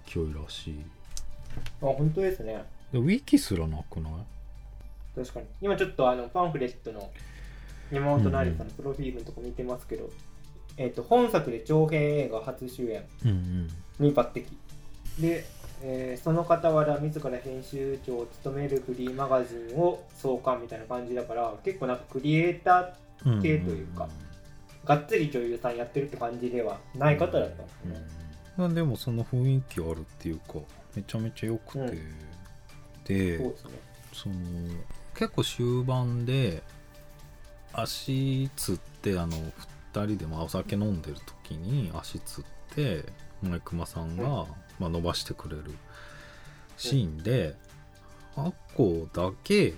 [0.08, 0.82] 勢いらしい。
[1.84, 2.66] あ本当ですね。
[2.92, 4.14] でウィキすらなくない？
[5.16, 5.46] 確かに。
[5.62, 7.12] 今ちょっとあのパンフレットの
[7.92, 10.10] 山本成さんのプロフィールのとこ見てますけど、
[10.78, 13.70] えっ、と本作で長編映画初主演うんうん。
[14.08, 14.46] に抜擢。
[15.20, 15.46] で、
[15.86, 24.08] えーその傍ら自ら編集長を務めるフリーマガジンを創刊みたいな感じだから結構なんかクリエイター系というか
[24.86, 27.66] がっつり女優さんやってるって感じではない方だったん。
[27.66, 28.02] ですね、
[28.60, 30.60] うん、でもその雰囲気あるっていうか
[30.96, 31.90] めちゃめちゃ良くて、うん。
[33.04, 33.54] でね。
[34.14, 34.36] その
[35.16, 36.64] 結構終盤で
[37.74, 39.34] 足つってあの
[39.94, 42.44] 2人でまあお酒飲んでる時に足つっ
[42.74, 43.04] て
[43.42, 44.46] マイクマさんが、うん
[44.80, 45.64] まあ、伸ばしてくれる
[46.78, 47.56] シーンで、
[48.36, 49.74] アッコだけ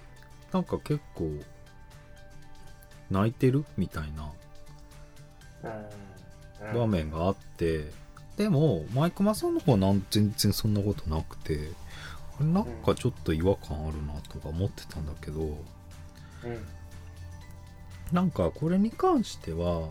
[0.51, 1.31] なんか結構
[3.09, 4.31] 泣いてるみたいな
[5.63, 5.67] う
[6.71, 6.73] ん。
[6.73, 7.91] 場面があって、
[8.37, 11.69] でもマイクマさんの方はなん全然そんなことなくて
[12.37, 15.55] あれなんかちょっと違和感あるなとか思ってたんだけど、うん
[18.11, 19.89] なんかこれに関しては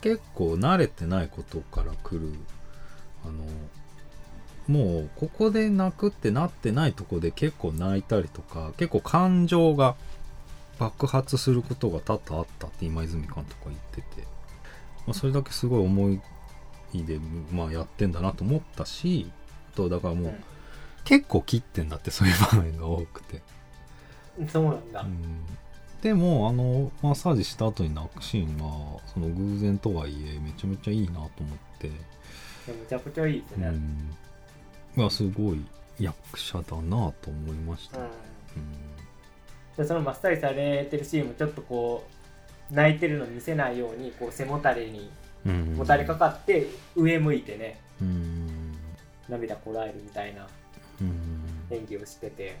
[0.00, 2.34] 結構慣れてないことから来る
[3.24, 3.44] あの
[4.68, 9.96] もうここで泣くってなってないとこで結構泣いたりとか結構感情が
[10.78, 14.26] 爆発することが多々あったって今泉監督は言ってて、
[15.06, 16.10] まあ、それだけすごい思
[16.92, 17.18] いで、
[17.52, 19.30] まあ、やってんだなと思ったし
[19.72, 20.44] あとだからもう、うん。
[21.04, 23.42] 結構切ってんだってそういう場面が多くて。
[24.48, 25.44] そうなんだ、うん。
[26.00, 31.30] でもあのマッサージした後に泣くシーンはその偶然とはいえめちゃめちゃいいなと思っ
[31.78, 31.88] て、
[32.68, 34.16] めちゃくちゃいいですね、うん
[34.96, 35.64] がすごい
[35.98, 37.98] 役者だなと思いました、
[39.78, 39.86] うん。
[39.86, 42.06] そのマッサージされてるシーンもちょっとこ
[42.70, 45.10] う泣いてるの見せないようにこう背もたれに
[45.46, 45.74] うん。
[45.74, 48.74] もたれかかって上向いてねうん。
[49.28, 50.46] 涙こらえるみたいな
[51.00, 51.44] うん。
[51.70, 52.56] 演技をしてて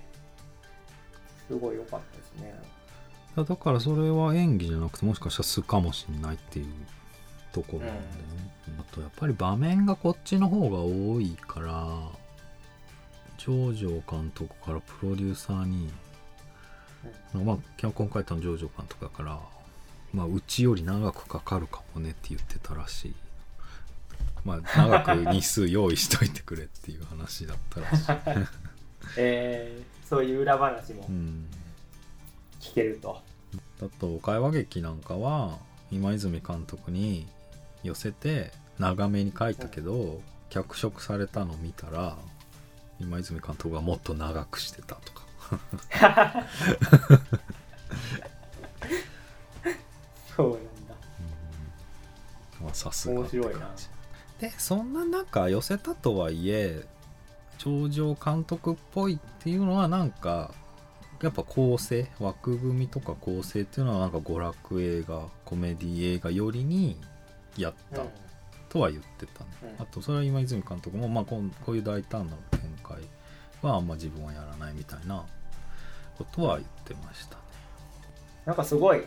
[1.48, 2.54] すごい良かったですね。
[3.34, 6.66] だからそれは演技じゃなくてもしかしたら素かもしれないっていう
[7.50, 8.02] ところなんでね、
[8.78, 11.98] あとやっぱり場面がこっちの方が多いから
[13.44, 15.90] 上条監督からプロデューサーに、
[17.34, 19.40] まあ今回の上条監督だから
[20.12, 23.14] まあうちより長くかかるかもねって言ってたらしい。
[24.44, 28.04] まあ長く日数用意しといてくれっていう話だったらしい、
[29.18, 31.46] えーそういう裏話もうん。
[32.60, 33.22] 聞けると、
[33.80, 35.58] あと会話劇なんかは
[35.90, 37.26] 今泉監督に
[37.82, 42.18] 寄せて長めに書いたけど、脚色されたの見たら
[43.02, 45.22] 今泉監督がもっと長くしてたとか。
[50.36, 50.94] そうなんだ。
[52.62, 53.70] まあさすが面白いな。
[54.40, 56.84] でそんな中寄せたとはいえ
[57.58, 60.52] 頂上監督っぽいっていうのはなんか
[61.22, 66.96] やっぱ構成枠組みとか構成っていうのはなんか娯楽映画コメディ映画よりに
[67.56, 68.02] やった
[68.68, 69.82] とは言ってたね、うん。
[69.82, 72.61] あとそれは今泉監督も、まあ、こうこういう大胆な展開
[73.62, 75.24] はあんま自分はやらないみたいな
[76.18, 77.40] ことは言ってましたね。
[78.44, 79.02] なんかすごい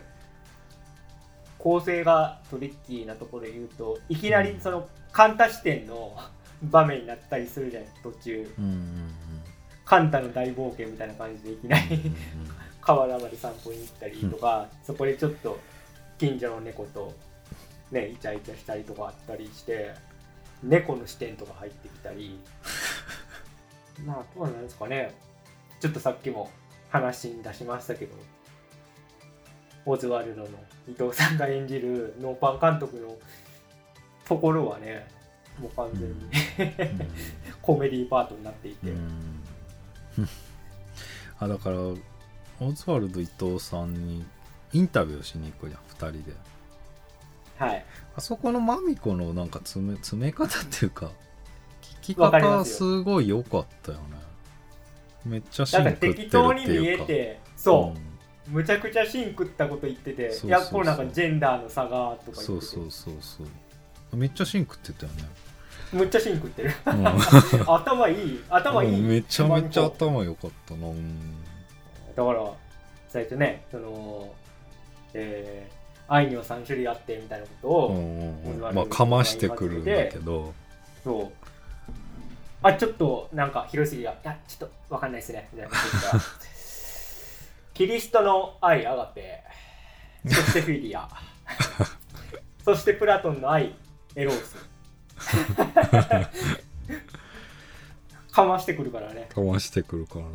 [1.58, 6.18] 構成がトリッキーなところで言うといきなりそのカンタ視点の
[6.64, 8.54] 場面になったりするじゃない途中。
[8.58, 9.16] うんうん
[9.86, 12.12] カンタの大冒険みたいな感じでいきなうんうんり
[12.82, 15.60] 河原まで散歩に行ったりとか、そこでちょっと
[16.18, 17.14] 近所の猫と
[17.92, 19.94] ねイチャイチャしたりとかあったりして
[20.64, 22.40] 猫の視点とか入ってきたり
[24.04, 25.14] まああとは何ですかね。
[25.80, 26.50] ちょっとさっきも
[26.90, 28.16] 話に出しましたけど
[29.86, 30.48] オズワルドの
[30.88, 33.16] 伊藤さんが演じるノーパン監督の
[34.26, 35.06] ところはね
[35.60, 37.06] もう完全に、
[37.62, 39.42] コメディパートになっていて、うん。
[41.40, 44.26] あだからオズワルド伊藤さんに
[44.74, 45.82] インタビューしに行くじゃん
[46.12, 46.36] 2人で。
[47.58, 47.86] はい。
[48.16, 51.12] あそこのマミコのなんか詰め詰め方っていうか聞
[52.14, 54.04] き方すごい良かったよね。
[55.26, 57.94] めっちゃシンクってるって適当に見いうかえてそ
[58.48, 58.54] う、ん。
[58.54, 60.50] むちゃくちゃ芯食ったこと言っててそうそうそう。
[60.50, 63.48] いやこれなんかジェンダーの差がとかそうそうそうそう
[64.16, 65.24] めっちゃシンクってたよね、
[65.92, 66.72] むっちゃ芯食ってる。
[66.86, 67.08] うん。
[67.68, 68.44] 頭いい。
[68.50, 69.02] 頭いい。
[69.02, 70.88] めちゃめちゃ頭良かったな。
[70.88, 71.44] うん。
[72.16, 72.52] だから
[73.10, 74.34] 最初ねその
[75.14, 78.00] えー、愛には3種類あってみたいなことを、うんう
[78.50, 78.76] んうん。
[78.76, 80.54] まあかましてくるんだけど。
[81.04, 81.46] そう
[82.68, 85.78] あちょっとなんか広杉が「いやちょっとわかんないですね」みたいな
[87.76, 89.44] キリストの愛アガペ
[90.28, 91.08] そしてフィリア。
[92.66, 93.76] そしてプラトンの愛
[94.16, 94.56] エロース。
[98.32, 99.28] かましてくるからね。
[99.30, 100.32] かましてくるからな。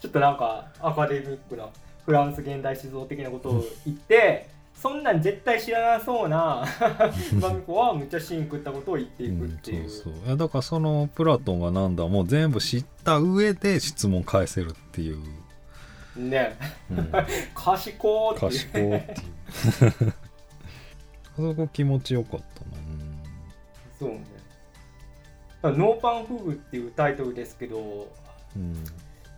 [0.00, 1.68] ちょっとなんかアカデミックな
[2.04, 6.64] フランス現代思想的なことを言ってそんなん絶対知らなそうな
[7.38, 10.14] マミコはむっちゃ芯食ったことを言っていくっていう,、うん、そう。
[10.26, 15.18] そうだからそのプラトンがなんだもう全部知った上で質問返せるっていう、
[16.16, 16.56] ね。
[16.90, 17.12] うん、
[17.54, 18.90] 賢ーっていう。
[18.90, 19.20] 賢いって
[20.04, 20.14] いう。
[21.34, 22.70] あそこ気持ちよかったな、
[23.98, 24.24] そうね
[25.62, 28.08] ノーパンフグっていうタイトルですけど
[28.56, 28.84] うん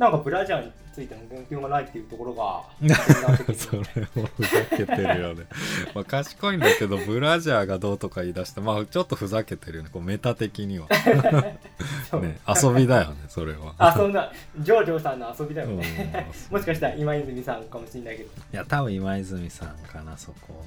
[0.03, 3.81] なんかブラジャーについての言及がないっていうところが うん、それ
[4.17, 5.45] もふざけてるよね。
[5.95, 9.91] まあ賢いんだけどブラジャーがどうとか言い出してまあちょっとふざけてるよね。
[9.93, 10.89] こうメタ的には。
[12.21, 13.75] ね遊びだよねそれは。
[13.79, 18.29] あそんなジョージョさんの遊びだようんねもしかしたら今泉さんかもしれないけど。
[18.53, 20.65] いや多分今泉さんかなそこは。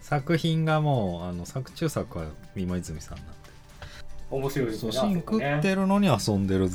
[0.00, 2.24] 作品がもうあの作中作は
[2.56, 3.32] 今泉さんなんで。
[4.30, 6.68] 面白いですねそう芯食ってるのに遊んでる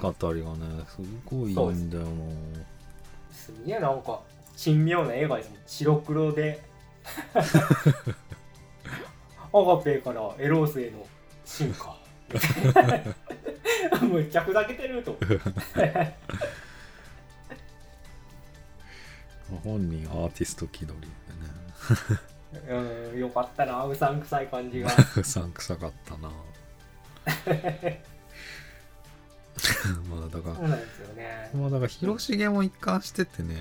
[0.00, 2.10] 語りがねすごいいいんだよな。
[3.32, 4.20] すげえなんか
[4.56, 6.62] 珍妙な映画ですもん白黒で。
[9.52, 11.06] アガペーからエロースへの
[11.44, 11.96] 進化。
[14.02, 15.16] むっちゃふざけてると。
[19.64, 21.08] 本人アーティスト気取りで
[22.68, 23.10] ね。
[23.12, 23.84] うんよかったな。
[23.84, 24.90] うさんくさい感じが。
[25.16, 26.30] うさんくさかったな
[30.08, 31.50] まあだからそうなんですよね。
[31.54, 33.56] まあだから広重も一貫しててね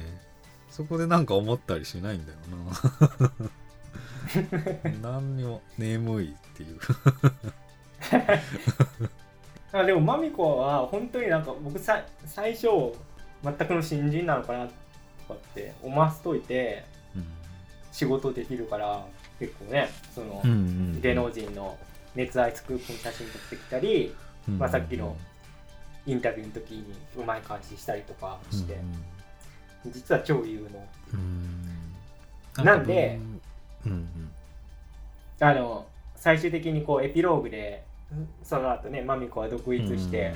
[0.69, 2.37] そこでなんか思ったりしないんだよ
[3.23, 3.31] な。
[5.01, 6.79] 何にも眠いっていう。
[9.71, 12.67] あでもマミコは本当になんか僕さ最初
[13.43, 14.73] 全くの新人なのかなと
[15.27, 16.83] かって思わせといて
[17.91, 19.05] 仕事できるから
[19.39, 21.77] 結構ねその、うんうん芸能人の
[22.15, 24.13] 熱愛スクープの写真撮ってきたり、
[24.47, 25.15] まあさっきの
[26.05, 26.85] インタビューの時に
[27.17, 28.77] うまい感じしたりとかして、
[29.87, 31.17] 実は超有能う。
[31.17, 33.19] んなんで
[33.85, 34.31] うんうん。
[35.39, 35.85] あの
[36.15, 37.83] 最終的にこうエピローグで
[38.43, 40.33] その後ねマミコは独立して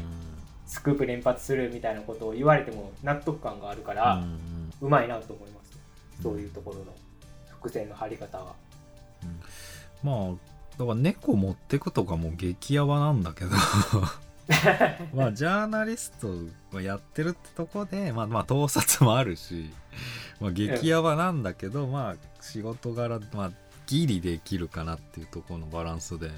[0.65, 4.39] スクープ連発するみたいなことを言われても納得感があるから、うん
[4.81, 5.79] うまいなと思います
[6.21, 6.85] そういうところの
[7.49, 8.53] 伏線の張り方は。
[10.03, 10.31] まあ
[10.77, 13.51] だから猫持ってくとかも激ヤバなんだけど
[15.13, 16.27] まあジャーナリスト
[16.73, 19.71] がやってるってとこでまあまあ盗撮もあるし、
[20.39, 23.51] まあ、激ヤバなんだけど、まあ仕事柄まあ
[23.87, 26.29] ギリできるかなっていうところのバランスで、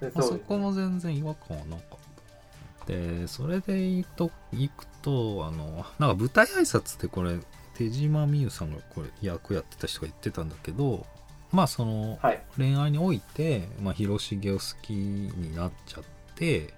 [0.00, 2.92] まあ、そこも全然違和感はなかった。
[2.92, 7.38] でそれでいくといくとあのなんか舞台挨拶ってこれ
[7.74, 11.06] 手島美優さんがこれ役やってた人が言ってたんだけど
[11.50, 12.42] まあそのはい。
[12.56, 16.04] 恋愛において、まあ、広重を好きになっちゃっ
[16.34, 16.74] て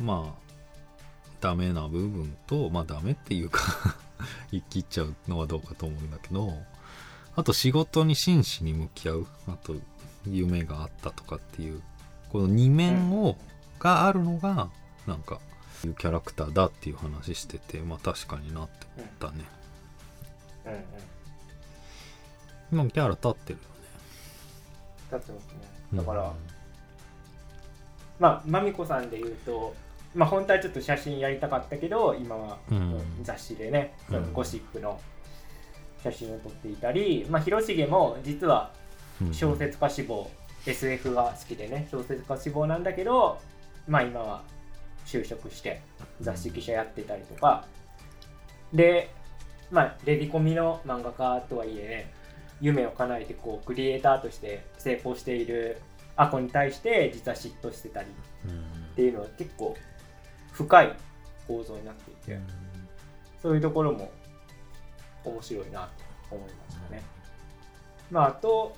[0.00, 0.52] まあ
[1.40, 3.60] ダメな部分とまあダメっていうか
[4.50, 6.52] 言い切っちゃうのはどうかと思うんだけど
[7.36, 9.74] あと仕事に真摯に向き合うあと
[10.26, 11.82] 夢があったとかっていう
[12.30, 13.36] この二面を、
[13.80, 14.70] があるのが
[15.06, 15.40] なんか
[15.86, 19.44] いうキャラクターだっていう話しててまあ確かになって思ったね。
[20.66, 20.72] うん。
[20.72, 20.84] うん。
[22.84, 23.64] 今キャラ立ってるよね。
[25.12, 25.52] 立ってますね。
[25.94, 26.32] だから、
[28.18, 29.74] まあまみこさんで言うと
[30.14, 33.00] まあ本当はちょっと写真やりたかったけど今はうん。
[33.22, 34.32] 雑誌でね、うん。
[34.32, 35.00] ゴシップの
[36.02, 38.72] 写真を撮っていたり、まあ、広重も実は
[39.20, 40.30] うん小説家志望、
[40.66, 43.38] SF が好きでね小説家志望なんだけど
[43.86, 44.42] まあ今は
[45.06, 45.82] 就職して
[46.20, 47.64] 雑誌記者やってたりとか。
[48.72, 49.10] で
[49.70, 52.12] まあレディコミの漫画家とはいえね
[52.60, 55.78] 夢を叶えてこうクリエイターとして成功している
[56.16, 58.08] アコに対して実は嫉妬してたり
[58.46, 58.60] うん
[58.92, 59.76] っていうのは結構
[60.64, 60.96] 深い
[61.48, 62.38] 構造になっていて、
[63.40, 64.10] そういうところも
[65.24, 65.88] 面白いな
[66.28, 67.02] と思いましたね。
[68.10, 68.76] まあ、あと、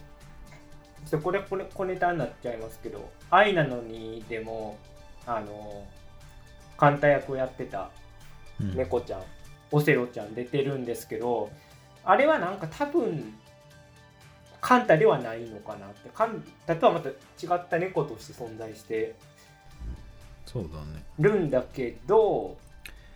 [1.11, 4.79] ちょっとこれこれ小ネタになっちゃいますけど、愛なのにでも、
[5.27, 5.85] あの、
[6.77, 7.91] カンタ役をやってた
[8.61, 9.23] うん猫ちゃん、
[9.73, 11.51] オセロちゃん出てるんですけど、
[12.05, 13.35] あれはなんか多分、
[14.61, 17.15] カンタではないのかなって、カンタとはまた違
[17.59, 19.17] った猫として存在して
[20.47, 21.03] そうだね。
[21.19, 22.57] るんだけど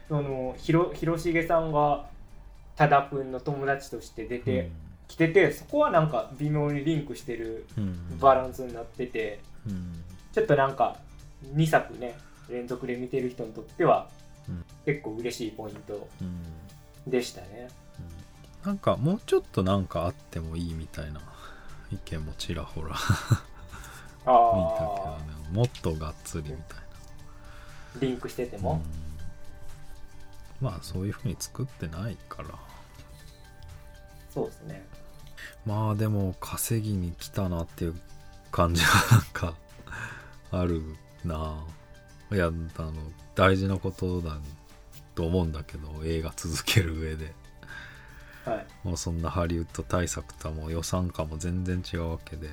[0.09, 2.07] そのひろ広重さんが
[2.77, 4.71] 多田君の友達として出て
[5.09, 8.19] きてて、そこはなんか微妙にリンクしてるうん。
[8.19, 10.03] バランスになっててうん。
[10.33, 10.97] ちょっとなんか
[11.55, 12.17] 2作ね
[12.49, 14.09] 連続で見てる人にとっては
[14.49, 14.65] うん。
[14.85, 17.11] 結構嬉しいポイントうん。
[17.11, 17.69] でしたね。
[18.65, 21.21] なんかもうちょっとなんかあってもいいみたいな
[21.93, 22.89] 意見もちらほら。
[22.89, 25.33] 見たけどあね。
[25.53, 26.86] もっとがっつりみたいあ
[28.01, 28.83] リンクしててな、も、
[30.61, 30.67] うん。
[30.67, 32.49] まあそういう風に作ってないから。
[34.31, 34.87] そうですね。
[35.65, 37.95] まあでも稼ぎに来たなっていう
[38.51, 39.55] 感じは なんか
[40.51, 40.83] ある
[41.25, 41.65] な。
[42.33, 42.93] いやあの
[43.35, 44.39] 大事なことだ
[45.15, 47.35] と思うんだけど映画続ける上で。
[48.45, 48.67] はい。
[48.85, 52.49] もうそんなハリウッド大作とはもう予算感も全然違うわけで。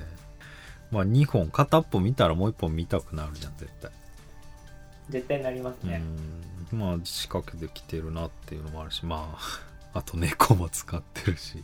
[0.90, 3.90] まあ2本片っぽ見たらもう1本見たくなるじゃん絶対
[5.10, 6.02] 絶対なりますね。
[6.72, 6.78] うん。
[6.78, 9.60] まあ仕掛けてきてるなっていうのもあるしまあ
[9.98, 11.62] あと猫も使ってるし。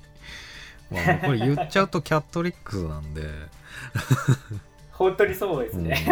[0.90, 3.22] まあこれ言っちゃうとキャットリックスなんで、
[4.92, 6.04] 本当にそうですね。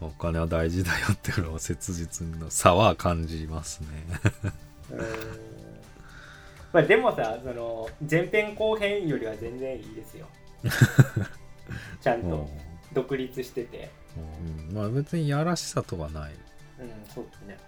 [0.00, 0.08] うん。
[0.08, 3.86] お金は大事だよっていうのは切実の差は感じますね。
[6.72, 10.26] まあでもさその前編後編よりは全然いいですよ。
[12.00, 12.48] ちゃんと
[12.92, 14.74] 独立しててうん。
[14.74, 16.32] まあ別にやらしさとはない。
[16.80, 17.58] うんそうですね。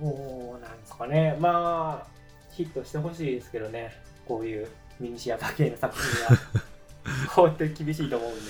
[0.00, 2.06] もうなんですかねまあ
[2.50, 3.92] ヒットしてほしいですけどね。
[4.26, 4.68] こういう
[5.00, 6.38] ミニシアター系の作品は。
[7.34, 8.40] 本当に厳しいと思うんで。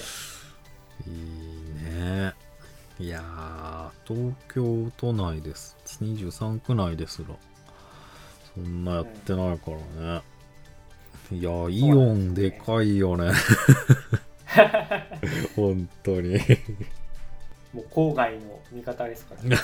[1.07, 2.35] いいね。
[2.99, 5.77] いやー東京都内です。
[6.03, 7.29] 23区内ですら。
[8.55, 9.77] そんなやってないから
[10.19, 10.23] ね、
[11.31, 13.33] いやイオンでかいよね。
[15.57, 16.39] 本当に
[17.73, 19.57] もう郊外の味方ですから、 ね、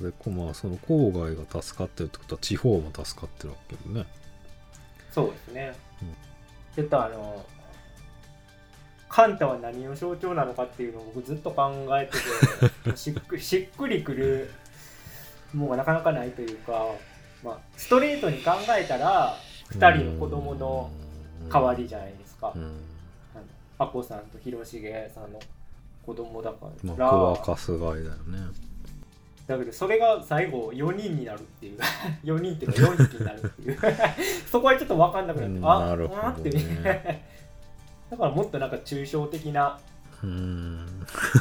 [0.00, 4.06] でこまあその郊外が助かってるってことは地方も助かってるわけでね。
[5.12, 6.14] そうですね、うん。
[6.74, 7.44] ちょっとあの
[9.08, 12.06] カンタは何の象徴なのかっていうのを僕ずっと考え
[12.84, 14.50] てて しっくりしっくりくる
[15.52, 16.86] もうなかなかないというか、
[17.42, 19.36] まあ、ストレートに考えたら
[19.72, 20.90] 2人の子供の
[21.52, 22.62] 代わりじゃないですか、うん。
[22.62, 22.72] あの
[23.80, 25.40] アコさんと広重さんの
[26.04, 28.38] 子供だから、まあ子はかすがいだよね。
[29.46, 31.78] だけどそれが最後4人になるっていう。
[32.22, 33.78] 4人っていうか4匹になるっていう。
[34.50, 36.26] そこはちょっと分かんなくなって、うんあなるほどね。
[36.28, 36.50] あって。
[36.50, 37.26] ね
[38.10, 39.80] だからもっとなんか抽象的な
[40.22, 40.86] うん。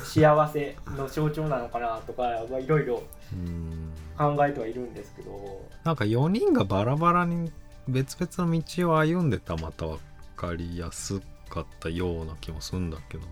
[0.05, 3.91] 幸せの象徴なのかなとかはいろいろうん。
[4.17, 5.65] 考えてはいるんですけど。
[5.83, 7.51] なんか4人がバラバラに
[7.89, 9.99] 別々の道を歩んでたらまた分
[10.37, 11.19] かりやす
[11.49, 13.23] かったような気もするんだけど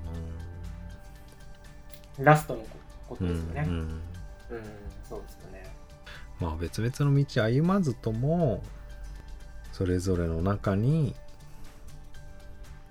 [2.19, 2.65] ラストの
[3.07, 3.63] ことなですよね。
[3.67, 3.79] うんうん。
[3.79, 4.01] うん、
[5.07, 5.71] そうですよね。
[6.39, 8.63] まあ別々の道歩まずとも
[9.71, 11.15] それぞれの中に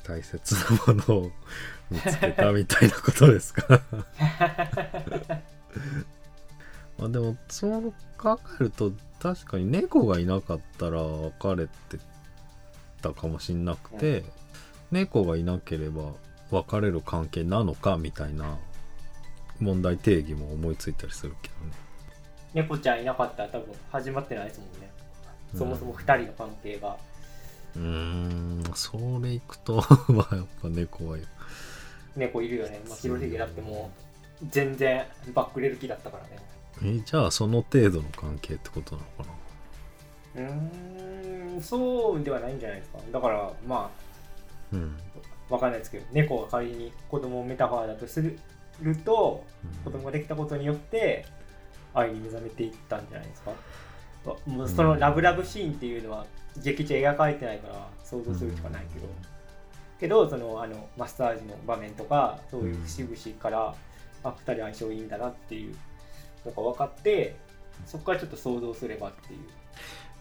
[0.05, 0.61] 大切な
[0.95, 1.31] ものを
[1.91, 3.83] 見つけたみたいなことですか。
[6.99, 11.72] まあでもそう考えると確かに猫がいなかったら別れて
[13.03, 14.24] たかもしんなくて、
[14.91, 16.12] 猫がいなければ
[16.51, 18.57] 別れる関係なのかみたいな
[19.61, 21.72] 問題定義も思いついたりするけどね。
[22.55, 24.91] 猫ちゃんいなかったら多分始まってないですもんね。
[25.57, 26.97] そもそも2人の関係が、
[27.76, 31.18] うーんそれいくと まあやっぱ猫は
[32.16, 33.91] 猫いるよね、まあ、広重だっても
[34.43, 36.39] う全然バックれる気だったからね。
[36.82, 39.30] えじゃあその程度の関係ってことなのか
[40.37, 40.43] な？
[40.43, 42.99] うーんそうではないんじゃないですか。
[43.12, 43.91] だからま
[44.73, 44.97] うん。
[45.51, 48.37] あわかんないですけど猫が仮に子供をメタファーだとする
[49.05, 49.45] と
[49.85, 51.25] 子供ができたことによって
[51.95, 53.53] 愛に目覚めていったんじゃないですか。
[54.25, 56.27] わもうそのラブラブシーンっていうのは
[56.62, 59.07] 劇中描かれてないから想像するしかないけど、
[60.01, 63.75] けどそのあのマッサージの場面とかそういう節々から、
[64.25, 65.77] あ2人相性いいんだなっていう
[66.45, 67.37] のが分かって
[67.87, 69.41] そこからちょっと想像すればっていう。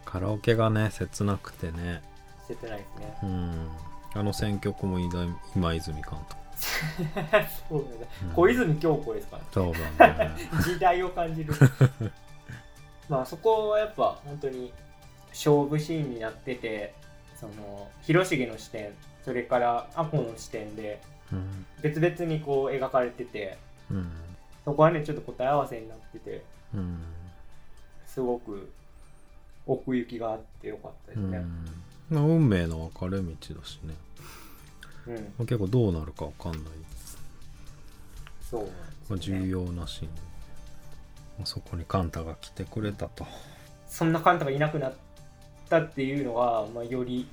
[0.06, 2.04] カラオケがね切なくてね。
[2.48, 3.18] 切ないですね。
[3.24, 3.68] うん
[4.16, 6.45] あの選曲も今今泉監督。
[7.70, 8.07] そうだね。
[8.24, 8.30] うん。
[8.34, 10.32] 小泉京子ですからそうだね。
[10.63, 11.53] 時代を感じる。
[13.09, 14.72] まあそこはやっぱ本当に
[15.30, 16.95] 勝負シーンになってて
[17.36, 18.93] その広重の視点
[19.24, 21.01] それからアコの視点で
[21.32, 21.66] うん。
[21.82, 23.57] 別々にこう描かれてて
[23.91, 24.11] うん。
[24.63, 26.41] そこはねちょっと答え合わせになってて
[26.74, 27.01] うん。
[28.07, 28.72] すごく
[29.68, 31.66] 奥行きがあってよかったですね、うん。
[32.09, 33.93] まあ運命の分かれ道だしね
[35.08, 35.16] うん。
[35.16, 36.62] まあ結構どうなるか分かんない、
[38.49, 38.74] そうなんま
[39.12, 43.26] あ、ですよね重要なシーン、まあそこにカンタが来てくれたと。
[43.88, 44.93] そんなカンタがいなくなっ
[45.70, 47.28] たっていうのが、まあ、より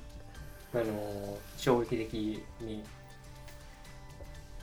[0.73, 2.13] あの衝撃的
[2.61, 2.83] に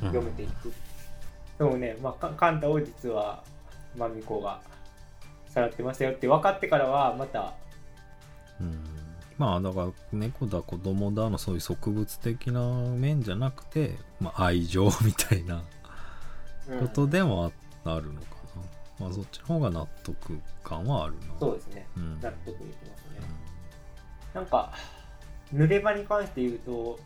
[0.00, 0.72] 読めていく、
[1.58, 3.42] でもね、まあ、カカンタを実は
[3.96, 4.61] マミコが
[5.48, 7.54] さらってましたよって分かってからはまた
[8.61, 8.89] うん
[9.41, 15.62] まあだから猫だ子供だのそういう植物的な面じゃなくて、まあ、愛情みたいな
[16.78, 17.51] ことでも
[17.86, 18.26] あ,、あるのか
[18.99, 19.07] な。
[19.07, 21.20] まあそっちの方が納得感はあるな。
[21.41, 21.86] そうですね。
[21.97, 22.20] うん。
[22.20, 23.20] 納得できますね、
[24.34, 24.74] なんか
[25.55, 27.01] 濡れ場に関して言うと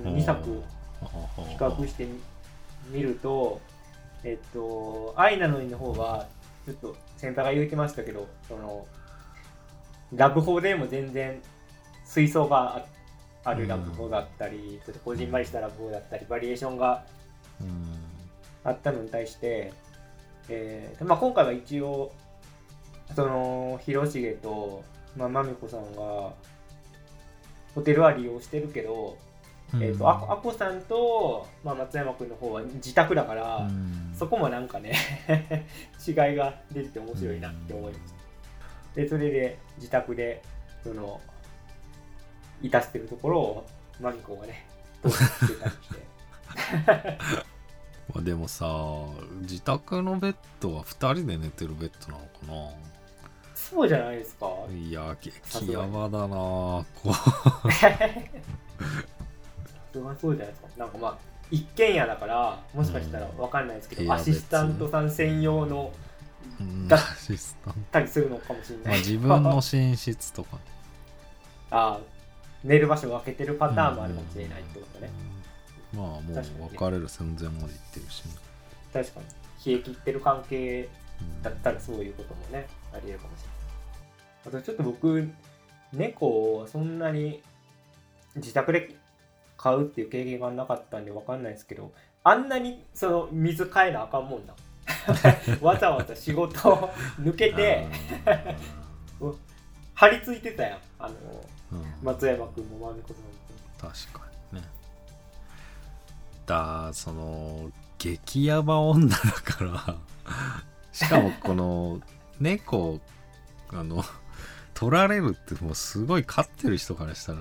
[0.00, 0.50] 2作比
[1.48, 2.20] 比較してみ
[2.90, 3.60] 見ると
[4.24, 6.26] えっと「愛なのに」の方は
[6.66, 8.84] ちょっと先輩が言ってましたけどその
[10.12, 11.40] ラブホでも全然
[12.12, 12.84] 水槽があ
[13.44, 17.04] あるラブホだったり、ちょっとこじんまりしたラブホだったりバリエーションが
[17.60, 18.02] うん。
[18.64, 19.72] あったのに対して、
[20.48, 22.12] えーまあ、今回は一応
[23.16, 24.84] その広重と、
[25.16, 26.32] まあ、まみこさんが
[27.74, 29.16] ホテルは利用してるけど、
[29.74, 34.14] えー、とあこあこさんと、まあ、松山君の方は自宅だから、うん。
[34.14, 34.94] そこもなんかね
[36.06, 38.12] 違いが出てて面白いなって思いまし
[38.94, 39.00] た。
[39.00, 40.42] でそれで自宅で
[40.84, 41.20] その
[42.62, 43.66] いたしてるところを
[44.00, 44.66] まみこがね
[45.02, 46.92] 通してたりして
[48.14, 48.66] まあでもさ
[49.42, 52.74] 自宅のベッドは2人で寝てるベッドなのか
[53.72, 54.46] そうじゃないですか。
[54.68, 55.32] ないや激
[55.72, 56.84] ヤバだなこ
[59.92, 60.68] それはそうじゃないですか。
[60.76, 61.18] なんかまあ、
[61.50, 65.92] 一軒家だから、もしかしたらわかんないですけど、うんアシスタントさん専用の
[66.86, 67.80] だアシスタント。
[67.92, 68.86] たりするのかもしれない。
[68.86, 70.58] まあ自分の寝室とか
[71.70, 72.00] ああ、
[72.64, 75.10] 寝る場所を分けてるパターンもあるかもしれないってことね。
[75.94, 78.32] うんまあもう別れる寸前まで行ってるしね、
[78.94, 79.26] 確かに。
[79.72, 80.88] 冷え切ってる関係
[81.20, 83.46] うんだったらそういうこともね、ありえるかもしれ
[84.52, 84.58] ない。
[84.58, 85.28] あとちょっと僕、
[85.92, 87.42] 猫をそんなに
[88.36, 88.94] 自宅で
[89.56, 91.92] 買うっていう経験がなかったんでわかんないですけど
[92.24, 94.54] あんなにその水変えなあかんもんな
[95.60, 96.90] わざわざ仕事を
[97.20, 97.86] 抜けて
[99.94, 101.14] 張り付いてたやんあの
[102.02, 103.94] 松山君もまみこさんも。
[103.94, 104.66] 確かにね。
[106.46, 109.96] だその激ヤバ女だから。
[110.92, 112.00] しかもこの
[112.40, 113.00] 猫
[113.70, 114.04] あの
[114.74, 117.40] 取られるってもうすごい飼ってる人からしたら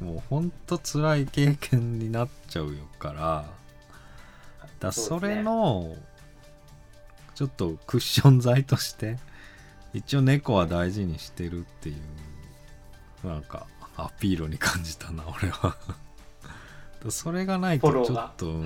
[0.00, 3.44] もうほんと辛い経験になっちゃうよから。
[4.80, 5.96] だそれの
[7.34, 9.16] ちょっとクッション材として
[9.94, 11.96] 一応猫は大事にしてるっていう
[13.24, 13.66] なんか
[13.96, 15.76] アピールに感じたな俺は。
[17.10, 18.62] それがないとちょっと、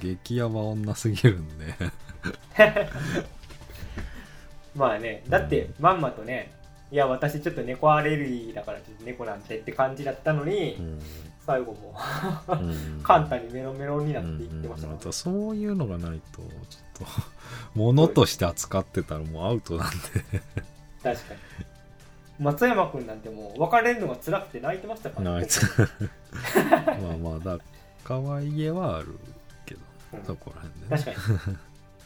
[0.00, 1.74] 激ヤバ女すぎるんで。
[4.74, 6.50] まあねだってまんまとね
[6.90, 11.00] いや私ちょっと猫アレルギーだからちょっと猫なんてって感じだったのに、うん。
[11.46, 11.94] 最後も
[12.48, 13.00] うん。
[13.04, 14.86] 簡単にメロメロになっていってました。
[14.88, 14.92] からねうん。
[14.92, 16.50] またそういうのがないとちょっ
[16.94, 17.06] と
[17.74, 19.96] 物として扱ってたらもうアウトなんで。
[21.02, 21.40] 確かに
[22.38, 27.58] 松山君なんてもう別れるのが辛くて泣いてましたからないつまあまあだ
[28.04, 29.18] 可愛げはある
[29.64, 29.80] けど、
[30.12, 30.24] うん。
[30.24, 31.56] そこら辺で、ね、確かに。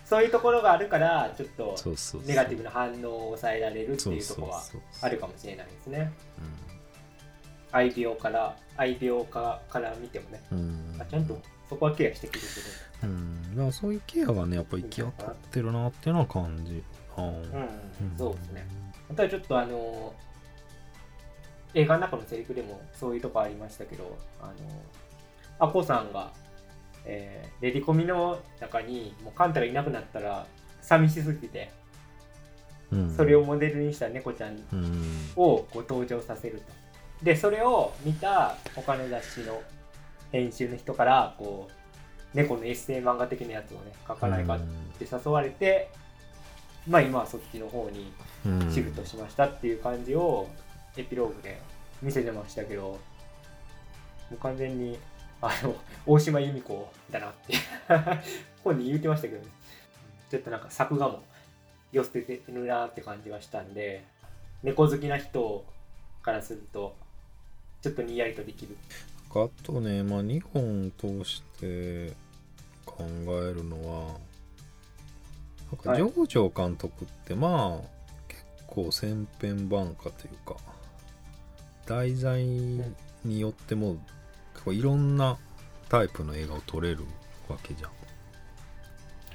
[0.05, 2.29] そういうところがあるからちょっとそうそうそう。
[2.29, 4.63] ネガティブな反応を抑えられるっていうところは
[5.03, 6.13] あるかもしれないですね。
[6.39, 10.55] う愛病から愛病家から見てもね、ん、
[10.95, 11.03] うん。
[11.03, 12.47] あちゃんとそこはケアしてくれて
[13.01, 16.85] うん、だからそういうケアがねやっぱ行き渡ってるなっていうのは感じる
[17.17, 17.31] な。
[17.31, 17.37] る
[18.01, 18.67] うん、そうですね
[19.11, 20.15] あとはちょっとあの
[21.75, 24.53] 映画の中のセリフでもそういうとこありましたけどあの
[25.59, 26.33] アコさんが、
[27.05, 30.47] えーレディコミの中にもうカンタがいなくなったら
[30.81, 31.71] 寂しすぎて
[32.93, 33.15] うん。
[33.15, 35.31] それをモデルにした猫ちゃんうん。
[35.37, 36.63] をこう登場させる
[37.21, 37.25] と。
[37.25, 39.61] でそれを見た他の雑誌の
[40.31, 44.61] 編集の人からこう猫のエッセイ漫画的なやつをね書かないかっ
[44.99, 45.91] て誘われて、
[46.89, 48.13] まあ今はそっちの方に
[48.47, 48.73] うん。
[48.73, 50.49] シフトしましたっていう感じを
[50.97, 51.61] エピローグで
[52.03, 52.99] 見せてましたけども
[54.33, 54.99] う完全に
[55.41, 55.75] あの
[56.07, 57.55] 大島由美子だなって
[58.65, 59.49] 本人言ってましたけどね。
[60.31, 61.23] ちょっとなんか作画も
[61.91, 64.05] 寄せてるなって感じがしたんで
[64.63, 65.65] 猫好きな人
[66.23, 66.95] からすると
[67.81, 68.77] ちょっとにやりとできる。
[69.31, 72.13] あとね、まあ、2本通して
[72.85, 74.19] 考えるのは
[75.73, 76.03] なんはい。
[76.03, 77.89] か上条監督ってまあ
[78.29, 80.57] 結構千変万化というか
[81.87, 83.97] 題材によっても
[84.55, 85.39] 結構いろんな
[85.89, 87.05] タイプの映画を撮れる
[87.49, 87.91] わけじゃん。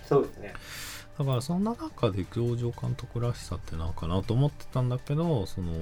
[0.06, 0.54] そうですね。
[1.18, 5.78] だからそんな中で上条監督らしさってなんかなと思ってたんだけどそのま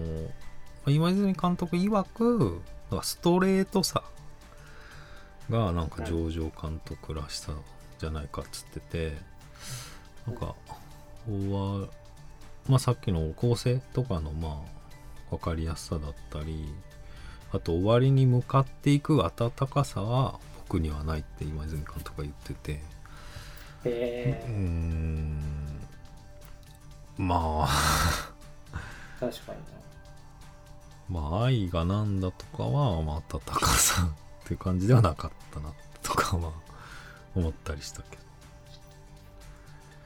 [0.88, 2.62] あ今泉監督曰く
[3.02, 4.04] ストレートさ
[5.50, 7.54] がなんか上条監督らしさ
[8.00, 9.18] じゃないかっつってて
[10.28, 10.56] なんか
[11.28, 11.88] は
[12.68, 14.64] まあさっきの構成とかのま
[15.30, 16.74] あ分かりやすさだったり
[17.52, 22.82] あと終わりに向かっていく温かさは僕にはないって今泉監督が言ってて。
[23.84, 25.82] へうーん。
[27.18, 27.70] まあ。
[29.20, 31.22] え確かにな。
[31.30, 34.04] まあ愛がなんだとかは、まあ、温かさ
[34.44, 36.54] っていう感じではなかったなとかは
[37.36, 38.18] 思ったりしたけ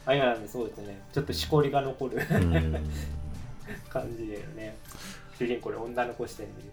[0.06, 0.99] あいやなんでそうですね。
[1.14, 2.18] ちょっとしこりが残る
[3.89, 4.76] 感じだよね。
[5.38, 6.70] 主人公で女の子視点で見る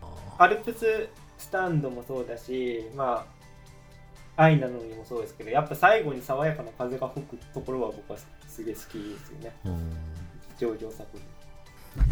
[0.00, 0.06] と。
[0.38, 1.08] あアルプス
[1.38, 3.26] スタンドもそうだしま
[4.36, 9.52] あ愛なのにもそうですけどやっぱ最後に爽やかな風が吹くところは僕はすげえ好きですよね。
[9.64, 9.92] うん。
[10.58, 11.20] 上場作品。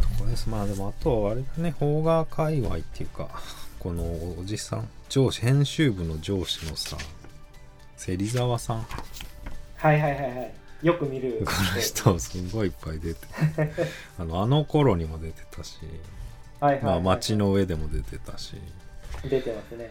[0.03, 0.49] とこです。
[0.49, 1.75] まあでもあとはあれだね。
[1.79, 3.29] 邦画界隈っていうか
[3.79, 4.89] このおじさん。
[5.09, 6.97] 上司編集部の上司のさ
[7.97, 8.87] 芹沢さん。
[9.77, 10.55] はいはいはいはい
[10.85, 11.43] よく見る。
[11.47, 13.26] この人すごいいっぱい出て。
[14.20, 15.78] あのあの頃にも出てたし。
[16.61, 18.57] はいはいはい、まあ街の上でも出てたし。
[19.22, 19.91] 出てますね。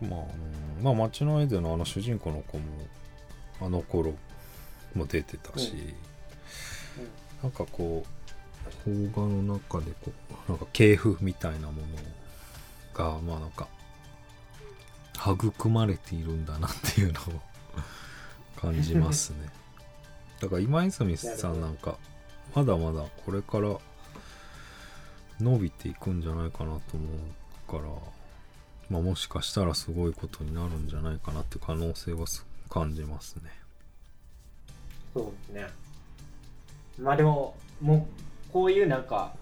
[0.00, 0.20] まあ、
[0.78, 0.84] うん。
[0.84, 2.64] まあ街の上でのあの主人公の子も
[3.60, 4.14] あの頃
[4.94, 5.74] も出てたし、
[7.42, 10.12] なんかこう邦画の中でこ
[10.46, 11.80] うなんか系譜みたいなもの
[12.94, 13.66] がまあなんか
[15.16, 17.53] 育まれているんだなっていうのを
[18.64, 19.48] 感じますね。
[20.40, 21.98] だから今泉さんなんか
[22.54, 23.78] まだまだこれから
[25.40, 28.14] 伸びていくんじゃないかなと思うから
[28.90, 33.50] まあ、もしかしたらすごいことになるんじゃないかなって可能性はす感じますね。
[35.12, 35.66] そうですね。
[36.98, 38.06] まあでもも
[38.48, 39.32] うこういうなんか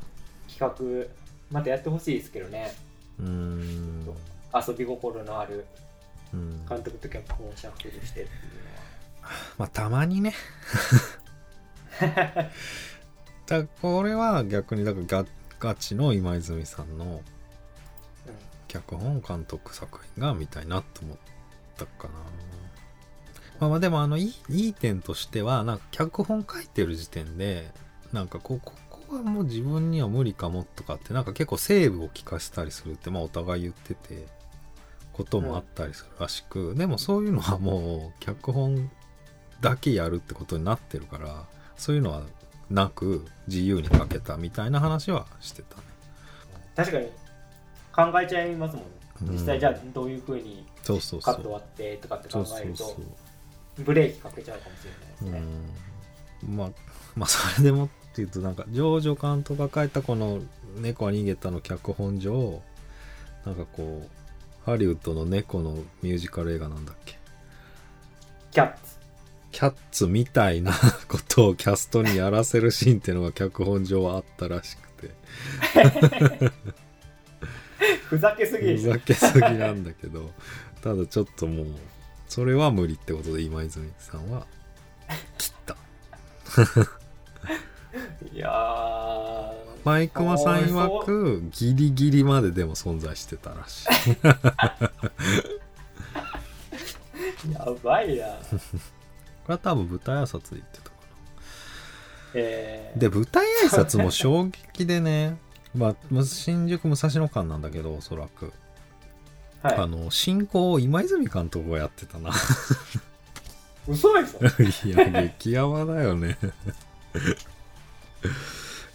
[0.48, 1.12] 企画
[1.50, 2.72] またやってほしいですけどね。
[3.18, 4.14] うーん。
[4.54, 5.66] 遊び心のある
[6.32, 6.66] うん。
[6.66, 8.28] 監督と脚本をシャッフルしてっていう
[9.58, 10.34] まあたまにね。
[13.46, 15.24] だこれは逆にだから
[15.60, 17.20] ガチの今泉さんの、
[18.68, 21.16] 脚本監督作品が見たいなと思っ
[21.76, 22.14] たかな。
[23.60, 27.70] まあまあでもあのいいいい点としてはなんか脚本書いてる時点で
[28.12, 34.26] なんかこうここはもう自分には無理かもとかってなんか結構セーブを聞かせたりするってまあお互い言ってて
[35.12, 38.90] こともあったりするらしく、でもそういうのはもう脚本
[39.62, 41.44] だけやるってことになってるから
[41.78, 42.22] そういうのは
[42.68, 45.82] なく自由に書けたみたいな話はしてたね。
[46.76, 47.06] 確かに
[48.12, 48.90] 考えちゃいますもんね。
[49.22, 49.32] うん。
[49.32, 51.34] 実際じゃあどういうふうにそうそうそう。
[51.34, 52.96] カット割ってとかって考えると
[53.78, 55.42] ブレーキかけちゃうかもしれないですね、
[56.42, 56.56] うん。
[56.56, 56.70] まあ
[57.16, 60.40] まあそれでもっていうとなんかジョージョ監督が書いたこの
[60.80, 62.60] 「猫は逃げた」の脚本上
[63.46, 67.18] なんかこうハリウッドの猫のミュージカル映画なんだっけ？
[68.50, 68.91] キャッツ
[69.52, 70.72] キャッツみたいな
[71.06, 75.10] ことをキャストにやらせるシーンっていうのが脚本上はあったらしくて。
[78.08, 78.66] ふざけすぎ。
[78.66, 80.30] でふざけすぎなんだけど。
[80.82, 81.66] ただちょっともう
[82.28, 84.46] それは無理ってことで今泉さんは
[85.38, 85.76] 切った。
[88.34, 89.52] いやー。
[89.84, 93.90] マイクマさん曰くギリギリまででも存在してたらしい。
[97.52, 98.26] やばいな。
[98.26, 98.58] こ
[99.48, 100.92] れは多分舞台挨拶で言ってたか
[102.34, 105.36] えー、なで舞台挨拶も衝撃でね。
[105.74, 108.52] まあ新宿武蔵野館なんだけどおそらく、
[109.62, 109.76] はい。
[109.76, 112.30] あの進行を今泉監督がやってたな。
[113.88, 114.88] 嘘でしょ？
[114.88, 116.36] いや激ヤバだよね。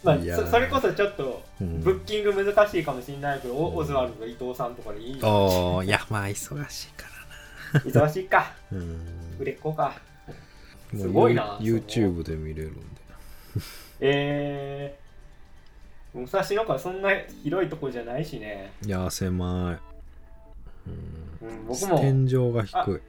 [0.04, 1.82] まあそそれこそちょっとうん。
[1.82, 7.08] ブッキング難しいかもしれないけど、オオズワルド伊藤さんとかでいいああいやまあ忙しいか
[7.74, 8.54] ら忙しいか。
[8.72, 8.80] な
[9.40, 9.94] 売れっ子か。
[10.02, 10.07] うん
[10.96, 12.80] すごいなユー YouTube で見れるんで。
[14.00, 17.10] えー、武蔵野かそんな
[17.44, 20.90] 広いとこじゃないしね、いや狭い。
[21.42, 22.00] うんうん、僕も。
[22.00, 23.02] 天井が低い。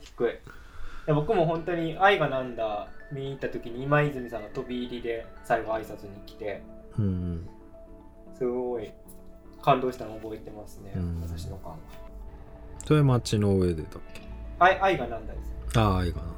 [0.00, 0.30] 低い。
[0.30, 0.30] い
[1.08, 6.62] や僕も本当に愛がなんだ見に行った時に今泉さんが飛び入りで最後挨拶に来て
[6.96, 7.48] うん。
[8.38, 8.90] すごい
[9.60, 11.20] 感動したのを覚えてますね、うん。
[11.20, 11.76] 武蔵野館は。
[12.84, 14.22] それ街の上でだっけ？
[14.58, 15.78] 愛愛がなんだです。
[15.78, 16.31] ああ映画なん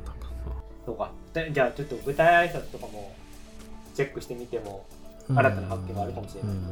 [0.87, 3.15] そうかでじゃあちょっと舞台挨拶とかも
[3.95, 4.85] チェックしてみても
[5.29, 6.53] 新たな発見があるかもしれない。
[6.53, 6.63] うん。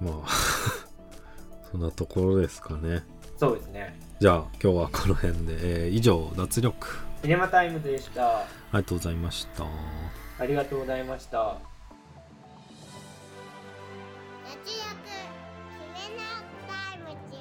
[0.00, 0.28] まあ
[1.72, 3.02] そんなところですかね。
[3.38, 3.98] そうですね。
[4.20, 6.86] じゃあ今日はこの辺で、えー以上脱力。
[7.22, 8.40] シネマタイムズでした。
[8.40, 9.64] ありがとうございました。
[10.38, 11.58] ありがとうございました。
[14.44, 14.60] 脱力
[15.94, 16.22] シネマ
[16.66, 17.36] タイムズ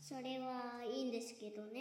[0.00, 1.80] それはいいんですけどね